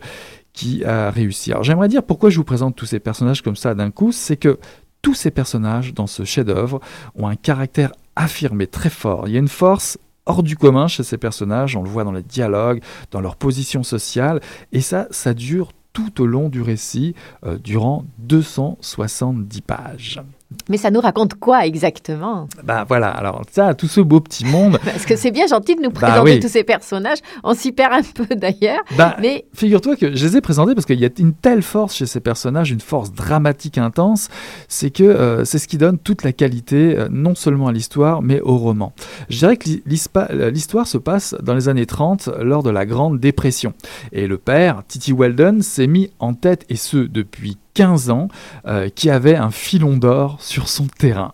qui 0.53 0.83
a 0.83 1.09
réussi. 1.09 1.51
Alors 1.51 1.63
j'aimerais 1.63 1.87
dire 1.87 2.03
pourquoi 2.03 2.29
je 2.29 2.37
vous 2.37 2.43
présente 2.43 2.75
tous 2.75 2.85
ces 2.85 2.99
personnages 2.99 3.41
comme 3.41 3.55
ça 3.55 3.75
d'un 3.75 3.91
coup, 3.91 4.11
c'est 4.11 4.37
que 4.37 4.59
tous 5.01 5.13
ces 5.13 5.31
personnages 5.31 5.93
dans 5.93 6.07
ce 6.07 6.23
chef-d'œuvre 6.23 6.79
ont 7.15 7.27
un 7.27 7.35
caractère 7.35 7.91
affirmé 8.15 8.67
très 8.67 8.89
fort. 8.89 9.27
Il 9.27 9.33
y 9.33 9.37
a 9.37 9.39
une 9.39 9.47
force 9.47 9.97
hors 10.25 10.43
du 10.43 10.55
commun 10.55 10.87
chez 10.87 11.03
ces 11.03 11.17
personnages, 11.17 11.75
on 11.75 11.83
le 11.83 11.89
voit 11.89 12.03
dans 12.03 12.11
les 12.11 12.23
dialogues, 12.23 12.81
dans 13.11 13.21
leur 13.21 13.35
position 13.35 13.83
sociale, 13.83 14.41
et 14.71 14.81
ça, 14.81 15.07
ça 15.09 15.33
dure 15.33 15.71
tout 15.93 16.21
au 16.21 16.25
long 16.25 16.49
du 16.49 16.61
récit, 16.61 17.15
euh, 17.43 17.57
durant 17.57 18.05
270 18.19 19.61
pages. 19.61 20.21
Mais 20.67 20.77
ça 20.77 20.89
nous 20.89 20.99
raconte 20.99 21.35
quoi 21.35 21.65
exactement? 21.67 22.47
Ben 22.63 22.83
voilà, 22.87 23.09
alors 23.09 23.43
ça, 23.51 23.75
tout 23.75 23.87
ce 23.87 24.01
beau 24.01 24.19
petit 24.19 24.45
monde. 24.45 24.79
Parce 24.85 25.05
que 25.05 25.15
c'est 25.15 25.29
bien 25.29 25.45
gentil 25.45 25.75
de 25.75 25.81
nous 25.81 25.91
bah 25.91 26.07
présenter 26.07 26.39
tous 26.39 26.47
ces 26.47 26.63
personnages. 26.63 27.19
On 27.43 27.53
s'y 27.53 27.71
perd 27.71 27.93
un 27.93 28.01
peu 28.01 28.35
d'ailleurs. 28.35 28.79
Bah, 28.97 29.15
mais 29.21 29.45
figure-toi 29.53 29.95
que 29.95 30.15
je 30.15 30.25
les 30.25 30.37
ai 30.37 30.41
présentés 30.41 30.73
parce 30.73 30.85
qu'il 30.85 30.99
y 30.99 31.05
a 31.05 31.09
une 31.19 31.33
telle 31.33 31.61
force 31.61 31.95
chez 31.95 32.07
ces 32.07 32.19
personnages, 32.19 32.71
une 32.71 32.79
force 32.79 33.11
dramatique 33.11 33.77
intense, 33.77 34.29
c'est 34.67 34.89
que 34.89 35.03
euh, 35.03 35.45
c'est 35.45 35.59
ce 35.59 35.67
qui 35.67 35.77
donne 35.77 35.99
toute 35.99 36.23
la 36.23 36.33
qualité, 36.33 36.97
euh, 36.97 37.07
non 37.11 37.35
seulement 37.35 37.67
à 37.67 37.71
l'histoire, 37.71 38.21
mais 38.21 38.41
au 38.41 38.57
roman. 38.57 38.93
Je 39.29 39.37
dirais 39.37 39.57
que 39.57 39.69
l'histoire 39.85 40.87
se 40.87 40.97
passe 40.97 41.35
dans 41.41 41.53
les 41.53 41.69
années 41.69 41.85
30, 41.85 42.29
lors 42.41 42.63
de 42.63 42.69
la 42.71 42.85
Grande 42.85 43.19
Dépression. 43.19 43.73
Et 44.11 44.27
le 44.27 44.37
père, 44.37 44.83
Titi 44.87 45.13
Weldon, 45.13 45.61
s'est 45.61 45.87
mis 45.87 46.09
en 46.19 46.33
tête, 46.33 46.65
et 46.69 46.75
ce 46.75 46.97
depuis 46.97 47.57
15 47.79 48.09
ans, 48.09 48.27
euh, 48.67 48.89
qui 48.89 49.09
avait 49.09 49.37
un 49.37 49.51
filon 49.51 49.95
d'or 49.95 50.35
sur 50.41 50.67
son 50.67 50.87
terrain. 50.87 51.31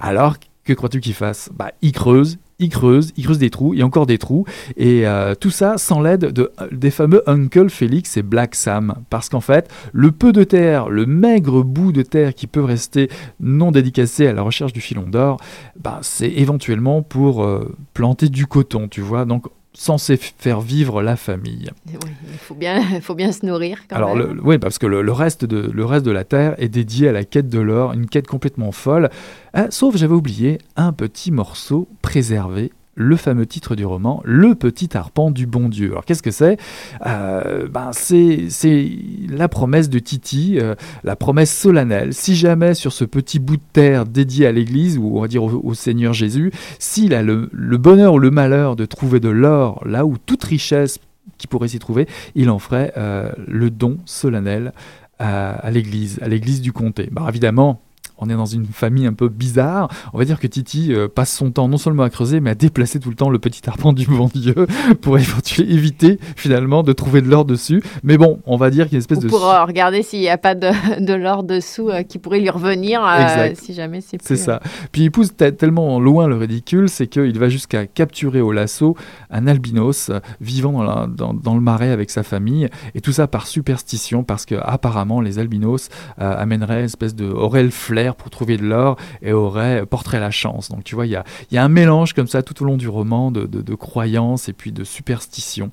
Alors, 0.00 0.34
que 0.64 0.72
crois-tu 0.72 1.00
qu'il 1.00 1.14
fasse? 1.14 1.48
Bah, 1.54 1.70
Il 1.80 1.92
creuse, 1.92 2.38
il 2.58 2.70
creuse, 2.70 3.12
il 3.16 3.22
creuse 3.22 3.38
des 3.38 3.50
trous, 3.50 3.72
et 3.74 3.84
encore 3.84 4.06
des 4.06 4.18
trous, 4.18 4.46
et 4.76 5.06
euh, 5.06 5.36
tout 5.36 5.50
ça 5.50 5.78
sans 5.78 6.00
l'aide 6.00 6.32
de, 6.32 6.50
des 6.72 6.90
fameux 6.90 7.22
Uncle 7.30 7.70
Félix 7.70 8.16
et 8.16 8.22
Black 8.22 8.56
Sam. 8.56 8.96
Parce 9.10 9.28
qu'en 9.28 9.40
fait, 9.40 9.70
le 9.92 10.10
peu 10.10 10.32
de 10.32 10.42
terre, 10.42 10.88
le 10.88 11.06
maigre 11.06 11.62
bout 11.62 11.92
de 11.92 12.02
terre 12.02 12.34
qui 12.34 12.48
peut 12.48 12.64
rester 12.64 13.08
non 13.38 13.70
dédicacé 13.70 14.26
à 14.26 14.32
la 14.32 14.42
recherche 14.42 14.72
du 14.72 14.80
filon 14.80 15.04
d'or, 15.04 15.40
bah, 15.78 16.00
c'est 16.02 16.30
éventuellement 16.30 17.02
pour 17.02 17.44
euh, 17.44 17.76
planter 17.94 18.28
du 18.28 18.48
coton, 18.48 18.88
tu 18.88 19.02
vois. 19.02 19.24
Donc 19.24 19.46
censé 19.72 20.16
faire 20.16 20.60
vivre 20.60 21.02
la 21.02 21.16
famille. 21.16 21.70
il 21.86 22.38
faut 22.38 22.54
bien, 22.54 22.82
faut 23.00 23.14
bien 23.14 23.32
se 23.32 23.46
nourrir. 23.46 23.78
Quand 23.88 23.96
Alors, 23.96 24.16
oui, 24.42 24.58
parce 24.58 24.78
que 24.78 24.86
le, 24.86 25.12
reste 25.12 25.44
de, 25.44 25.70
le 25.70 25.84
reste 25.84 26.04
de 26.04 26.10
la 26.10 26.24
Terre 26.24 26.54
est 26.58 26.68
dédié 26.68 27.08
à 27.08 27.12
la 27.12 27.24
quête 27.24 27.48
de 27.48 27.60
l'or, 27.60 27.92
une 27.92 28.06
quête 28.06 28.26
complètement 28.26 28.72
folle. 28.72 29.10
Euh, 29.56 29.66
sauf, 29.70 29.96
j'avais 29.96 30.14
oublié, 30.14 30.58
un 30.76 30.92
petit 30.92 31.30
morceau 31.30 31.88
préservé 32.02 32.72
le 33.00 33.16
fameux 33.16 33.46
titre 33.46 33.74
du 33.74 33.86
roman, 33.86 34.20
Le 34.24 34.54
petit 34.54 34.96
arpent 34.96 35.30
du 35.30 35.46
bon 35.46 35.68
Dieu. 35.68 35.92
Alors 35.92 36.04
qu'est-ce 36.04 36.22
que 36.22 36.30
c'est? 36.30 36.58
Euh, 37.06 37.66
ben, 37.66 37.90
C'est 37.92 38.90
la 39.28 39.48
promesse 39.48 39.88
de 39.88 39.98
Titi, 39.98 40.58
euh, 40.60 40.74
la 41.02 41.16
promesse 41.16 41.54
solennelle. 41.56 42.12
Si 42.12 42.36
jamais 42.36 42.74
sur 42.74 42.92
ce 42.92 43.04
petit 43.04 43.38
bout 43.38 43.56
de 43.56 43.62
terre 43.72 44.04
dédié 44.04 44.46
à 44.46 44.52
l'Église, 44.52 44.98
ou 44.98 45.16
on 45.16 45.22
va 45.22 45.28
dire 45.28 45.42
au, 45.42 45.74
Seigneur 45.74 46.12
Jésus, 46.12 46.52
s'il 46.78 47.14
a 47.14 47.22
le, 47.22 47.48
bonheur 47.78 48.14
ou 48.14 48.18
le 48.18 48.30
malheur 48.30 48.76
de 48.76 48.84
trouver 48.84 49.18
de 49.18 49.30
l'or 49.30 49.82
là 49.86 50.04
où 50.04 50.18
toute 50.18 50.44
richesse 50.44 50.98
qui 51.38 51.46
pourrait 51.46 51.68
s'y 51.68 51.78
trouver, 51.78 52.06
il 52.34 52.50
en 52.50 52.58
ferait 52.58 52.92
euh, 52.98 53.32
le 53.48 53.70
don 53.70 53.96
solennel 54.04 54.72
à, 55.18 55.70
l'Église, 55.70 56.18
à 56.22 56.28
l'Église 56.28 56.60
du 56.60 56.72
comté. 56.72 57.08
Ben, 57.10 57.26
évidemment, 57.28 57.80
on 58.20 58.28
est 58.28 58.34
dans 58.34 58.46
une 58.46 58.66
famille 58.66 59.06
un 59.06 59.12
peu 59.12 59.28
bizarre. 59.28 59.88
On 60.12 60.18
va 60.18 60.24
dire 60.24 60.38
que 60.38 60.46
Titi 60.46 60.92
euh, 60.92 61.08
passe 61.08 61.32
son 61.32 61.50
temps 61.50 61.68
non 61.68 61.78
seulement 61.78 62.02
à 62.02 62.10
creuser, 62.10 62.40
mais 62.40 62.50
à 62.50 62.54
déplacer 62.54 63.00
tout 63.00 63.08
le 63.08 63.14
temps 63.14 63.30
le 63.30 63.38
petit 63.38 63.62
arpent 63.68 63.92
du 63.92 64.06
bon 64.06 64.28
Dieu 64.32 64.54
pour 65.00 65.18
éviter 65.18 66.18
finalement 66.36 66.82
de 66.82 66.92
trouver 66.92 67.22
de 67.22 67.28
l'or 67.28 67.44
dessus. 67.44 67.82
Mais 68.02 68.18
bon, 68.18 68.40
on 68.44 68.56
va 68.56 68.70
dire 68.70 68.84
qu'il 68.84 68.92
y 68.92 68.96
a 68.96 68.98
une 68.98 69.00
espèce 69.00 69.18
de... 69.20 69.28
Pour 69.28 69.40
regarder 69.40 70.02
s'il 70.02 70.20
n'y 70.20 70.28
a 70.28 70.38
pas 70.38 70.54
de, 70.54 70.70
de 71.04 71.14
l'or 71.14 71.42
dessous 71.42 71.88
euh, 71.88 72.02
qui 72.02 72.18
pourrait 72.18 72.40
lui 72.40 72.50
revenir 72.50 73.02
euh, 73.04 73.50
si 73.54 73.72
jamais 73.72 74.00
c'est 74.00 74.22
C'est 74.22 74.36
ça. 74.36 74.60
Puis 74.92 75.04
il 75.04 75.10
pousse 75.10 75.34
tellement 75.34 75.98
loin 75.98 76.28
le 76.28 76.36
ridicule, 76.36 76.88
c'est 76.88 77.06
qu'il 77.06 77.38
va 77.38 77.48
jusqu'à 77.48 77.86
capturer 77.86 78.40
au 78.40 78.52
lasso 78.52 78.96
un 79.30 79.46
albinos 79.46 80.10
vivant 80.40 81.06
dans, 81.08 81.32
dans, 81.32 81.54
le 81.54 81.60
marais 81.60 81.90
avec 81.90 82.10
sa 82.10 82.22
famille. 82.22 82.68
Et 82.94 83.00
tout 83.00 83.12
ça 83.12 83.26
par 83.26 83.46
superstition, 83.46 84.24
parce 84.24 84.44
que 84.44 84.56
apparemment 84.60 85.20
les 85.20 85.38
albinos 85.38 85.88
amèneraient 86.18 86.80
une 86.80 86.84
espèce 86.84 87.14
de... 87.14 87.26
auraient 87.26 87.62
le 87.62 87.70
pour 88.14 88.30
trouver 88.30 88.56
de 88.56 88.64
l'or 88.64 88.96
et 89.22 89.32
aurait 89.32 89.86
porterait 89.86 90.20
la 90.20 90.30
chance. 90.30 90.68
Donc 90.68 90.84
tu 90.84 90.94
vois, 90.94 91.06
il 91.06 91.12
y 91.12 91.16
a, 91.16 91.24
y 91.50 91.58
a, 91.58 91.64
un 91.64 91.68
mélange 91.68 92.12
comme 92.12 92.26
ça 92.26 92.42
tout 92.42 92.62
au 92.62 92.66
long 92.66 92.76
du 92.76 92.88
roman 92.88 93.30
de, 93.30 93.46
de, 93.46 93.74
croyances 93.74 94.48
et 94.48 94.52
puis 94.52 94.72
de 94.72 94.84
superstitions. 94.84 95.70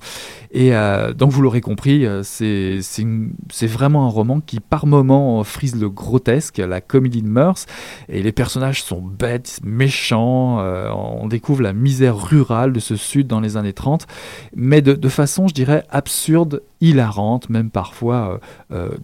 Et 0.50 0.74
euh, 0.74 1.12
donc 1.12 1.30
vous 1.30 1.42
l'aurez 1.42 1.60
compris, 1.60 2.06
euh, 2.06 2.22
c'est 2.22 3.66
vraiment 3.66 4.06
un 4.06 4.10
roman 4.10 4.40
qui 4.40 4.60
par 4.60 4.86
moments 4.86 5.42
frise 5.44 5.76
le 5.76 5.88
grotesque, 5.88 6.58
la 6.58 6.80
comédie 6.80 7.22
de 7.22 7.28
mœurs, 7.28 7.66
et 8.08 8.22
les 8.22 8.32
personnages 8.32 8.82
sont 8.82 9.00
bêtes, 9.00 9.60
méchants, 9.62 10.60
euh, 10.60 10.90
on 10.90 11.26
découvre 11.26 11.62
la 11.62 11.72
misère 11.72 12.16
rurale 12.16 12.72
de 12.72 12.80
ce 12.80 12.96
sud 12.96 13.26
dans 13.26 13.40
les 13.40 13.56
années 13.56 13.72
30, 13.72 14.06
mais 14.54 14.82
de, 14.82 14.94
de 14.94 15.08
façon, 15.08 15.48
je 15.48 15.54
dirais, 15.54 15.84
absurde, 15.90 16.62
hilarante, 16.80 17.50
même 17.50 17.70
parfois 17.70 18.40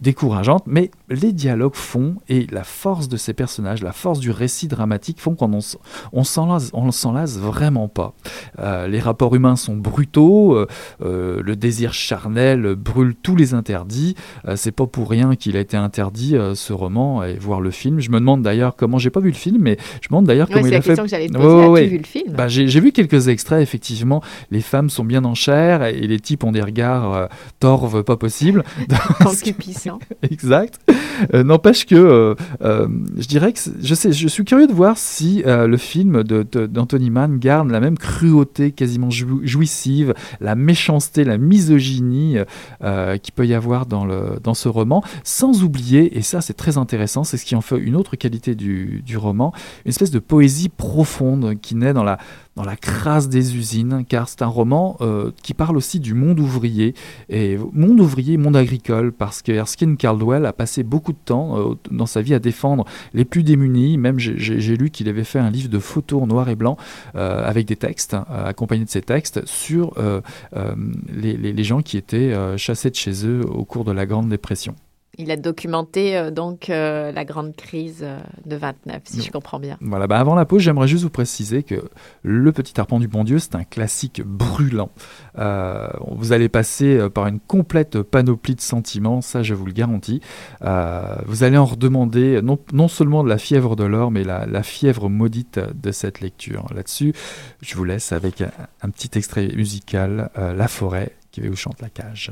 décourageante, 0.01 0.63
mais 0.65 0.91
les 1.09 1.33
dialogues 1.33 1.75
font 1.75 2.15
et 2.29 2.47
la 2.51 2.63
force 2.63 3.07
de 3.07 3.17
ces 3.17 3.33
personnages, 3.33 3.83
la 3.83 3.91
force 3.91 4.19
du 4.19 4.31
récit 4.31 4.67
dramatique 4.67 5.19
font 5.19 5.35
qu'on 5.35 5.59
on 6.13 6.23
s'en 6.23 7.13
lasse, 7.13 7.37
vraiment 7.37 7.87
pas. 7.87 8.13
Euh, 8.59 8.87
les 8.87 8.99
rapports 8.99 9.35
humains 9.35 9.55
sont 9.55 9.75
brutaux, 9.75 10.55
euh, 10.55 10.67
euh, 11.03 11.41
le 11.43 11.55
désir 11.55 11.93
charnel 11.93 12.75
brûle 12.75 13.15
tous 13.15 13.35
les 13.35 13.53
interdits. 13.53 14.15
c'est 14.55 14.71
pas 14.71 14.87
pour 14.87 15.09
rien 15.09 15.35
qu'il 15.35 15.57
a 15.57 15.59
été 15.59 15.77
interdit 15.77 16.35
ce 16.53 16.73
roman 16.73 17.23
et 17.23 17.35
voir 17.35 17.61
le 17.61 17.71
film. 17.71 17.99
Je 17.99 18.09
me 18.09 18.19
demande 18.19 18.41
d'ailleurs 18.41 18.75
comment 18.75 18.97
j'ai 18.97 19.09
pas 19.09 19.19
vu 19.19 19.29
le 19.29 19.35
film, 19.35 19.61
mais 19.61 19.77
je 20.01 20.07
me 20.07 20.09
demande 20.09 20.25
d'ailleurs 20.25 20.49
comment 20.49 20.65
il 20.65 20.73
a 20.73 20.81
fait. 20.81 20.95
Que 20.95 21.01
te 21.01 21.37
poser. 21.37 21.87
vu 21.87 21.97
le 21.97 22.03
film? 22.03 22.33
Bah, 22.33 22.47
j'ai, 22.47 22.79
vu 22.79 22.91
quelques 22.91 23.27
extraits 23.27 23.61
effectivement. 23.61 24.21
Les 24.51 24.61
femmes 24.61 24.89
sont 24.89 25.05
bien 25.05 25.23
en 25.25 25.35
chair 25.35 25.83
et 25.83 26.07
les 26.07 26.19
types 26.19 26.43
ont 26.43 26.51
des 26.51 26.61
regards 26.61 27.29
pas 28.05 28.17
possibles. 28.17 28.63
Concupiscents. 29.23 29.99
exact. 30.23 30.79
N'empêche 31.33 31.85
que 31.85 32.35
je 32.61 33.27
dirais 33.27 33.53
que 33.53 33.59
je 33.81 33.95
sais, 33.95 34.11
je 34.11 34.27
suis 34.27 34.43
curieux 34.43 34.67
de 34.67 34.73
voir 34.73 34.97
si 34.97 35.43
euh, 35.45 35.67
le 35.67 35.77
film 35.77 36.23
d'Anthony 36.23 37.09
Mann 37.09 37.39
garde 37.39 37.69
la 37.69 37.79
même 37.79 37.97
cruauté 37.97 38.71
quasiment 38.71 39.09
jouissive, 39.09 40.13
la 40.39 40.55
méchanceté, 40.55 41.23
la 41.23 41.37
misogynie 41.37 42.37
euh, 42.83 43.17
qu'il 43.17 43.33
peut 43.33 43.45
y 43.45 43.53
avoir 43.53 43.85
dans, 43.85 44.05
le, 44.05 44.39
dans 44.43 44.53
ce 44.53 44.67
roman, 44.67 45.03
sans 45.23 45.63
oublier, 45.63 46.17
et 46.17 46.21
ça 46.21 46.41
c'est 46.41 46.53
très 46.53 46.77
intéressant, 46.77 47.23
c'est 47.23 47.37
ce 47.37 47.45
qui 47.45 47.55
en 47.55 47.61
fait 47.61 47.77
une 47.77 47.95
autre 47.95 48.15
qualité 48.15 48.55
du, 48.55 49.01
du 49.05 49.17
roman, 49.17 49.53
une 49.85 49.89
espèce 49.89 50.11
de 50.11 50.19
poésie 50.19 50.69
profonde 50.69 51.55
qui 51.61 51.75
naît 51.75 51.93
dans 51.93 52.03
la 52.03 52.17
dans 52.55 52.63
la 52.63 52.75
crasse 52.77 53.27
des 53.27 53.57
usines, 53.57 54.05
car 54.07 54.29
c'est 54.29 54.41
un 54.41 54.47
roman 54.47 54.97
euh, 55.01 55.31
qui 55.43 55.53
parle 55.53 55.75
aussi 55.75 55.99
du 55.99 56.13
monde 56.13 56.39
ouvrier, 56.39 56.95
et 57.29 57.57
monde 57.73 57.99
ouvrier, 57.99 58.37
monde 58.37 58.55
agricole, 58.55 59.11
parce 59.11 59.41
que 59.41 59.51
Erskine 59.51 59.97
Caldwell 59.97 60.45
a 60.45 60.53
passé 60.53 60.83
beaucoup 60.83 61.11
de 61.11 61.17
temps 61.23 61.59
euh, 61.59 61.75
dans 61.91 62.05
sa 62.05 62.21
vie 62.21 62.33
à 62.33 62.39
défendre 62.39 62.85
les 63.13 63.25
plus 63.25 63.43
démunis, 63.43 63.97
même 63.97 64.19
j'ai 64.19 64.77
lu 64.77 64.89
qu'il 64.89 65.09
avait 65.09 65.23
fait 65.23 65.39
un 65.39 65.49
livre 65.49 65.69
de 65.69 65.79
photos 65.79 66.23
en 66.23 66.27
noir 66.27 66.49
et 66.49 66.55
blanc 66.55 66.77
euh, 67.15 67.45
avec 67.45 67.67
des 67.67 67.75
textes, 67.75 68.15
accompagnés 68.29 68.85
de 68.85 68.89
ces 68.89 69.01
textes, 69.01 69.45
sur 69.45 69.93
les, 71.13 71.63
gens 71.63 71.81
qui 71.81 71.97
étaient 71.97 72.33
chassés 72.57 72.89
de 72.89 72.95
chez 72.95 73.25
eux 73.25 73.41
au 73.49 73.65
cours 73.65 73.85
de 73.85 73.91
la 73.91 74.05
Grande 74.05 74.29
Dépression. 74.29 74.75
Il 75.17 75.31
a 75.31 75.37
documenté 75.37 76.17
euh, 76.17 76.31
donc 76.31 76.69
euh, 76.69 77.11
la 77.11 77.25
grande 77.25 77.55
crise 77.55 78.01
euh, 78.03 78.19
de 78.45 78.55
29, 78.55 79.01
si 79.05 79.21
je 79.21 79.31
comprends 79.31 79.59
bien. 79.59 79.77
Voilà, 79.81 80.07
bah 80.07 80.19
avant 80.19 80.35
la 80.35 80.45
pause, 80.45 80.61
j'aimerais 80.61 80.87
juste 80.87 81.03
vous 81.03 81.09
préciser 81.09 81.63
que 81.63 81.75
Le 82.23 82.51
Petit 82.51 82.79
Arpent 82.79 82.99
du 82.99 83.07
Bon 83.07 83.23
Dieu, 83.23 83.39
c'est 83.39 83.55
un 83.55 83.63
classique 83.63 84.21
brûlant. 84.25 84.89
Vous 85.37 86.33
allez 86.33 86.49
passer 86.49 87.09
par 87.13 87.27
une 87.27 87.39
complète 87.39 88.01
panoplie 88.01 88.55
de 88.55 88.61
sentiments, 88.61 89.21
ça 89.21 89.43
je 89.43 89.53
vous 89.53 89.65
le 89.65 89.73
garantis. 89.73 90.21
Vous 90.61 91.43
allez 91.43 91.57
en 91.57 91.65
redemander 91.65 92.41
non, 92.41 92.57
non 92.73 92.87
seulement 92.87 93.23
de 93.23 93.29
la 93.29 93.37
fièvre 93.37 93.75
de 93.75 93.83
l'or, 93.83 94.11
mais 94.11 94.23
la, 94.23 94.45
la 94.45 94.63
fièvre 94.63 95.09
maudite 95.09 95.59
de 95.59 95.91
cette 95.91 96.21
lecture. 96.21 96.65
Là-dessus, 96.73 97.13
je 97.61 97.75
vous 97.75 97.83
laisse 97.83 98.11
avec 98.11 98.41
un, 98.41 98.51
un 98.81 98.89
petit 98.89 99.17
extrait 99.17 99.47
musical, 99.55 100.29
La 100.35 100.67
forêt, 100.67 101.11
qui 101.31 101.41
vous 101.41 101.55
chante 101.55 101.81
la 101.81 101.89
cage. 101.89 102.31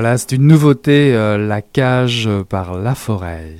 Voilà, 0.00 0.16
c'est 0.16 0.32
une 0.32 0.46
nouveauté, 0.46 1.14
euh, 1.14 1.36
la 1.36 1.60
cage 1.60 2.26
par 2.48 2.72
la 2.72 2.94
forêt. 2.94 3.56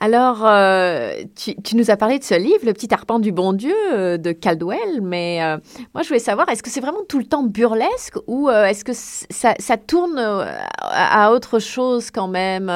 Alors, 0.00 0.44
euh, 0.44 1.12
tu, 1.36 1.54
tu 1.62 1.76
nous 1.76 1.92
as 1.92 1.96
parlé 1.96 2.18
de 2.18 2.24
ce 2.24 2.34
livre, 2.34 2.58
Le 2.66 2.72
petit 2.72 2.92
arpent 2.92 3.20
du 3.20 3.30
bon 3.30 3.52
Dieu 3.52 3.72
euh, 3.92 4.16
de 4.16 4.32
Caldwell, 4.32 5.00
mais 5.00 5.40
euh, 5.40 5.58
moi 5.94 6.02
je 6.02 6.08
voulais 6.08 6.18
savoir, 6.18 6.48
est-ce 6.48 6.64
que 6.64 6.70
c'est 6.70 6.80
vraiment 6.80 7.04
tout 7.08 7.20
le 7.20 7.24
temps 7.24 7.44
burlesque 7.44 8.16
ou 8.26 8.50
est-ce 8.50 8.84
que 8.84 8.90
ça, 8.94 9.54
ça 9.60 9.76
tourne 9.76 10.18
à, 10.18 11.26
à 11.26 11.30
autre 11.30 11.60
chose 11.60 12.10
quand 12.10 12.26
même 12.26 12.68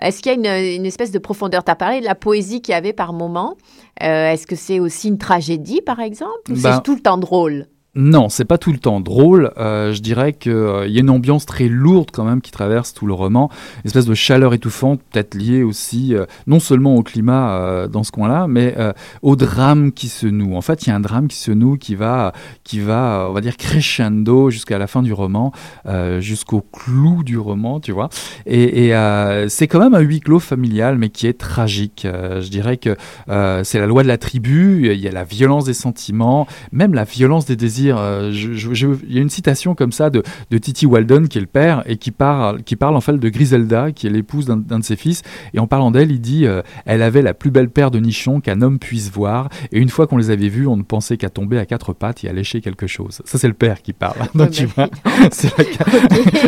Est-ce 0.00 0.22
qu'il 0.22 0.30
y 0.30 0.36
a 0.36 0.38
une, 0.38 0.76
une 0.82 0.86
espèce 0.86 1.10
de 1.10 1.18
profondeur? 1.18 1.64
Tu 1.64 1.72
as 1.72 1.74
parlé 1.74 1.98
de 1.98 2.04
la 2.04 2.14
poésie 2.14 2.62
qu'il 2.62 2.74
y 2.74 2.76
avait 2.76 2.92
par 2.92 3.12
moment. 3.12 3.56
Est-ce 4.00 4.46
que 4.46 4.54
c'est 4.54 4.78
aussi 4.78 5.08
une 5.08 5.18
tragédie, 5.18 5.80
par 5.80 5.98
exemple 5.98 6.52
ou 6.52 6.54
Ben, 6.54 6.76
C'est 6.76 6.82
tout 6.84 6.94
le 6.94 7.00
temps 7.00 7.18
drôle? 7.18 7.66
Non, 7.96 8.28
c'est 8.28 8.44
pas 8.44 8.58
tout 8.58 8.72
le 8.72 8.78
temps 8.78 9.00
drôle. 9.00 9.52
Euh, 9.56 9.92
je 9.92 10.00
dirais 10.00 10.32
qu'il 10.32 10.52
y 10.52 10.96
a 10.96 11.00
une 11.00 11.10
ambiance 11.10 11.46
très 11.46 11.68
lourde 11.68 12.08
quand 12.12 12.24
même 12.24 12.40
qui 12.40 12.50
traverse 12.50 12.92
tout 12.92 13.06
le 13.06 13.14
roman. 13.14 13.50
Une 13.84 13.88
espèce 13.88 14.06
de 14.06 14.14
chaleur 14.14 14.52
étouffante, 14.52 15.00
peut-être 15.12 15.36
liée 15.36 15.62
aussi 15.62 16.12
euh, 16.14 16.26
non 16.48 16.58
seulement 16.58 16.96
au 16.96 17.04
climat 17.04 17.52
euh, 17.52 17.86
dans 17.86 18.02
ce 18.02 18.10
coin-là, 18.10 18.46
mais 18.48 18.74
euh, 18.78 18.92
au 19.22 19.36
drame 19.36 19.92
qui 19.92 20.08
se 20.08 20.26
noue. 20.26 20.56
En 20.56 20.60
fait, 20.60 20.86
il 20.86 20.88
y 20.88 20.92
a 20.92 20.96
un 20.96 21.00
drame 21.00 21.28
qui 21.28 21.36
se 21.36 21.52
noue 21.52 21.76
qui 21.76 21.94
va, 21.94 22.32
qui 22.64 22.80
va, 22.80 23.20
euh, 23.20 23.28
on 23.28 23.32
va 23.32 23.40
dire 23.40 23.56
crescendo 23.56 24.50
jusqu'à 24.50 24.78
la 24.78 24.88
fin 24.88 25.02
du 25.02 25.12
roman, 25.12 25.52
euh, 25.86 26.20
jusqu'au 26.20 26.62
clou 26.72 27.22
du 27.22 27.38
roman, 27.38 27.78
tu 27.78 27.92
vois. 27.92 28.08
Et, 28.46 28.86
et, 28.86 28.94
euh, 28.96 29.48
c'est 29.48 29.68
quand 29.68 29.78
même 29.78 29.94
un 29.94 30.00
huis 30.00 30.18
clos 30.18 30.40
familial, 30.40 30.98
mais 30.98 31.10
qui 31.10 31.28
est 31.28 31.38
tragique. 31.38 32.06
Euh, 32.06 32.40
je 32.40 32.48
dirais 32.48 32.76
que 32.76 32.96
euh, 33.28 33.62
c'est 33.62 33.78
la 33.78 33.86
loi 33.86 34.02
de 34.02 34.08
la 34.08 34.18
tribu. 34.18 34.92
Il 34.92 35.00
y 35.00 35.06
a 35.06 35.12
la 35.12 35.24
violence 35.24 35.64
des 35.64 35.74
sentiments, 35.74 36.48
même 36.72 36.92
la 36.92 37.04
violence 37.04 37.46
des 37.46 37.54
désirs. 37.54 37.83
Euh, 37.92 38.30
Il 38.32 39.14
y 39.14 39.18
a 39.18 39.22
une 39.22 39.30
citation 39.30 39.74
comme 39.74 39.92
ça 39.92 40.10
de, 40.10 40.22
de 40.50 40.58
Titi 40.58 40.86
Walden, 40.86 41.28
qui 41.28 41.38
est 41.38 41.40
le 41.40 41.46
père, 41.46 41.82
et 41.86 41.96
qui 41.96 42.10
parle, 42.10 42.62
qui 42.62 42.76
parle 42.76 42.96
en 42.96 43.00
fait 43.00 43.16
de 43.16 43.28
Griselda, 43.28 43.92
qui 43.92 44.06
est 44.06 44.10
l'épouse 44.10 44.46
d'un 44.46 44.78
de 44.78 44.84
ses 44.84 44.96
fils. 44.96 45.22
Et 45.52 45.58
en 45.58 45.66
parlant 45.66 45.90
d'elle, 45.90 46.10
il 46.10 46.20
dit 46.20 46.46
euh, 46.46 46.62
Elle 46.86 47.02
avait 47.02 47.22
la 47.22 47.34
plus 47.34 47.50
belle 47.50 47.70
paire 47.70 47.90
de 47.90 47.98
nichons 47.98 48.40
qu'un 48.40 48.62
homme 48.62 48.78
puisse 48.78 49.10
voir. 49.10 49.48
Et 49.72 49.78
une 49.78 49.88
fois 49.88 50.06
qu'on 50.06 50.16
les 50.16 50.30
avait 50.30 50.48
vus, 50.48 50.66
on 50.66 50.76
ne 50.76 50.82
pensait 50.82 51.16
qu'à 51.16 51.30
tomber 51.30 51.58
à 51.58 51.66
quatre 51.66 51.92
pattes 51.92 52.24
et 52.24 52.28
à 52.28 52.32
lécher 52.32 52.60
quelque 52.60 52.86
chose. 52.86 53.20
Ça, 53.24 53.38
c'est 53.38 53.48
le 53.48 53.54
père 53.54 53.82
qui 53.82 53.92
parle. 53.92 54.16
Donc, 54.34 54.50
tu 54.50 54.66
vois, 54.66 54.88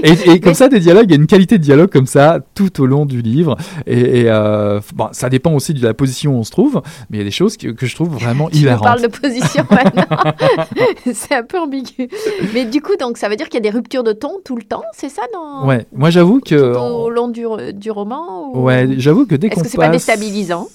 et, 0.03 0.31
et 0.31 0.41
comme 0.41 0.55
ça, 0.55 0.69
des 0.69 0.81
dialogues, 0.81 1.07
il 1.09 1.11
y 1.11 1.15
a 1.15 1.21
une 1.21 1.27
qualité 1.27 1.59
de 1.59 1.63
dialogue 1.63 1.91
comme 1.91 2.07
ça 2.07 2.41
tout 2.55 2.81
au 2.81 2.87
long 2.87 3.07
du 3.07 3.23
livre. 3.23 3.57
Et, 3.87 4.21
et, 4.21 4.25
euh, 4.29 4.81
bon, 4.95 5.09
ça 5.13 5.29
dépend 5.29 5.53
aussi 5.53 5.75
de 5.75 5.83
la 5.83 5.95
position 5.95 6.37
où 6.37 6.39
on 6.39 6.45
se 6.45 6.51
trouve, 6.51 6.83
mais 7.11 7.19
il 7.19 7.21
y 7.21 7.23
a 7.23 7.25
des 7.25 7.31
choses 7.31 7.57
que, 7.57 7.69
que 7.69 7.87
je 7.87 7.95
trouve 7.95 8.11
vraiment 8.11 8.51
hilarantes. 8.51 8.83
parles 8.83 9.03
de 9.03 9.09
position 9.09 9.65
maintenant. 9.71 10.07
c'est 11.29 11.35
un 11.35 11.43
peu 11.43 11.59
ambigu. 11.59 12.09
Mais 12.55 12.65
du 12.65 12.81
coup, 12.81 12.97
donc, 12.97 13.17
ça 13.19 13.29
veut 13.29 13.37
dire 13.37 13.49
qu'il 13.49 13.63
y 13.63 13.67
a 13.67 13.71
des 13.71 13.77
ruptures 13.77 14.03
de 14.05 14.13
ton 14.13 14.41
tout 14.45 14.57
le 14.57 14.63
temps, 14.63 14.83
c'est 14.93 15.09
ça 15.09 15.23
dans... 15.33 15.67
Ouais, 15.67 15.87
moi 15.93 16.11
j'avoue 16.11 16.41
que. 16.41 16.73
Tout 16.73 16.79
au 16.79 17.11
long 17.11 17.29
du, 17.29 17.45
du 17.75 17.91
roman 17.91 18.53
ou- 18.55 18.61
Ouais, 18.63 18.89
j'avoue 18.99 19.27
que 19.27 19.35
dès 19.35 19.49
Est-ce 19.49 19.57
qu'on 19.57 19.63
que 19.63 19.69
c'est 19.69 19.77
pas 19.79 19.89
déstabilisant? 19.89 20.69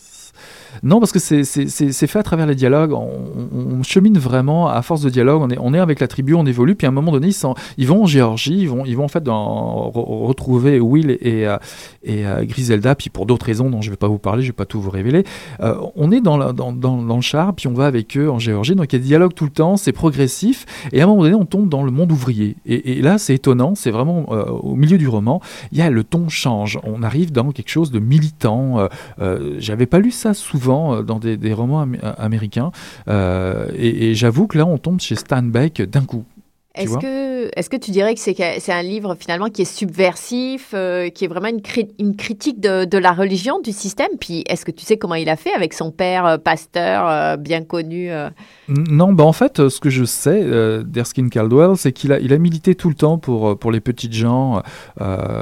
Non, 0.83 0.99
parce 0.99 1.11
que 1.11 1.19
c'est 1.19 2.07
fait 2.07 2.19
à 2.19 2.23
travers 2.23 2.45
les 2.45 2.55
dialogues. 2.55 2.93
On, 2.93 3.81
chemine 3.83 4.17
vraiment 4.17 4.69
à 4.69 4.81
force 4.83 5.01
de 5.01 5.09
dialogue. 5.09 5.41
On 5.41 5.49
est, 5.49 5.57
on 5.59 5.73
est 5.73 5.79
avec 5.79 5.99
la 5.99 6.07
tribu, 6.07 6.35
on 6.35 6.45
évolue. 6.45 6.75
Puis 6.75 6.85
à 6.85 6.89
un 6.89 6.93
moment 6.93 7.11
donné, 7.11 7.27
ils, 7.27 7.53
ils 7.77 7.87
vont 7.87 8.03
en 8.03 8.05
Géorgie, 8.05 8.59
ils 8.59 8.69
vont, 8.69 8.85
ils 8.85 8.95
vont 8.95 9.05
en 9.05 9.07
fait 9.07 9.23
dans, 9.23 9.89
retrouver 9.89 10.79
Will 10.79 11.11
et, 11.19 11.47
et, 12.03 12.23
Griselda. 12.43 12.95
Puis 12.95 13.09
pour 13.09 13.25
d'autres 13.25 13.45
raisons 13.45 13.69
dont 13.69 13.81
je 13.81 13.87
ne 13.87 13.93
vais 13.93 13.97
pas 13.97 14.07
vous 14.07 14.19
parler, 14.19 14.43
je 14.43 14.47
ne 14.47 14.51
vais 14.51 14.55
pas 14.55 14.65
tout 14.65 14.79
vous 14.79 14.91
révéler. 14.91 15.23
on 15.59 16.11
est 16.11 16.21
dans, 16.21 16.53
dans, 16.53 16.71
dans, 16.71 17.01
dans, 17.01 17.15
le 17.15 17.21
char, 17.21 17.53
puis 17.53 17.67
on 17.67 17.73
va 17.73 17.87
avec 17.87 18.15
eux 18.17 18.29
en 18.29 18.39
Géorgie. 18.39 18.75
Donc 18.75 18.93
il 18.93 18.95
y 18.95 18.99
a 18.99 18.99
des 18.99 19.07
dialogues 19.07 19.33
tout 19.33 19.45
le 19.45 19.51
temps, 19.51 19.77
c'est 19.77 19.91
progressif. 19.91 20.65
Et 20.93 21.01
à 21.01 21.05
un 21.05 21.07
moment 21.07 21.23
donné, 21.23 21.35
on 21.35 21.45
tombe 21.45 21.69
dans 21.69 21.83
le 21.83 21.91
monde 21.91 22.11
ouvrier. 22.11 22.55
Et, 22.65 23.01
là, 23.01 23.17
c'est 23.17 23.35
étonnant. 23.35 23.73
C'est 23.75 23.91
vraiment 23.91 24.29
au 24.29 24.75
milieu 24.75 24.97
du 24.97 25.07
roman, 25.07 25.41
il 25.71 25.77
y 25.77 25.81
a 25.81 25.89
le 25.89 26.03
ton 26.03 26.29
change. 26.29 26.79
On 26.83 27.03
arrive 27.03 27.31
dans 27.31 27.51
quelque 27.51 27.69
chose 27.69 27.91
de 27.91 27.99
militant. 27.99 28.79
Euh, 28.79 28.87
euh, 29.19 29.55
j'avais 29.59 29.85
pas 29.85 29.99
lu 29.99 30.11
ça 30.11 30.33
souvent 30.33 30.60
euh, 30.69 31.01
dans 31.03 31.19
des, 31.19 31.53
romans 31.53 31.85
américains. 32.17 32.71
et, 33.07 34.09
et 34.09 34.15
j'avoue 34.15 34.47
que 34.47 34.57
là, 34.57 34.65
on 34.65 34.77
tombe 34.77 34.99
chez 34.99 35.15
Stan 35.15 35.43
Beck 35.43 35.81
d'un 35.81 36.05
coup. 36.05 36.25
Est-ce 36.75 36.97
que, 36.97 37.47
est 37.47 37.69
que 37.69 37.77
tu 37.77 37.91
dirais 37.91 38.13
que 38.15 38.19
c'est 38.19 38.71
un 38.71 38.81
livre 38.81 39.15
finalement 39.19 39.49
qui 39.49 39.63
est 39.63 39.65
subversif, 39.65 40.69
qui 40.71 41.25
est 41.25 41.27
vraiment 41.27 41.49
une, 41.49 41.61
une 41.99 42.15
critique 42.15 42.59
de, 42.59 42.85
de, 42.85 42.97
la 42.97 43.11
religion, 43.11 43.59
du 43.59 43.71
système? 43.71 44.09
Puis 44.19 44.43
est-ce 44.47 44.65
que 44.65 44.71
tu 44.71 44.85
sais 44.85 44.97
comment 44.97 45.15
il 45.15 45.29
a 45.29 45.35
fait 45.35 45.53
avec 45.53 45.73
son 45.73 45.91
père 45.91 46.39
pasteur 46.39 47.37
bien 47.37 47.63
connu 47.63 48.09
non, 48.67 49.11
bah 49.11 49.25
en 49.25 49.33
fait, 49.33 49.59
euh, 49.59 49.69
ce 49.69 49.79
que 49.79 49.89
je 49.89 50.05
sais 50.05 50.41
euh, 50.43 50.83
d'Erskine 50.83 51.29
Caldwell, 51.29 51.75
c'est 51.75 51.91
qu'il 51.91 52.13
a, 52.13 52.19
il 52.19 52.31
a 52.31 52.37
milité 52.37 52.75
tout 52.75 52.87
le 52.87 52.95
temps 52.95 53.17
pour, 53.17 53.49
euh, 53.49 53.55
pour 53.55 53.71
les 53.71 53.81
petites 53.81 54.13
gens. 54.13 54.61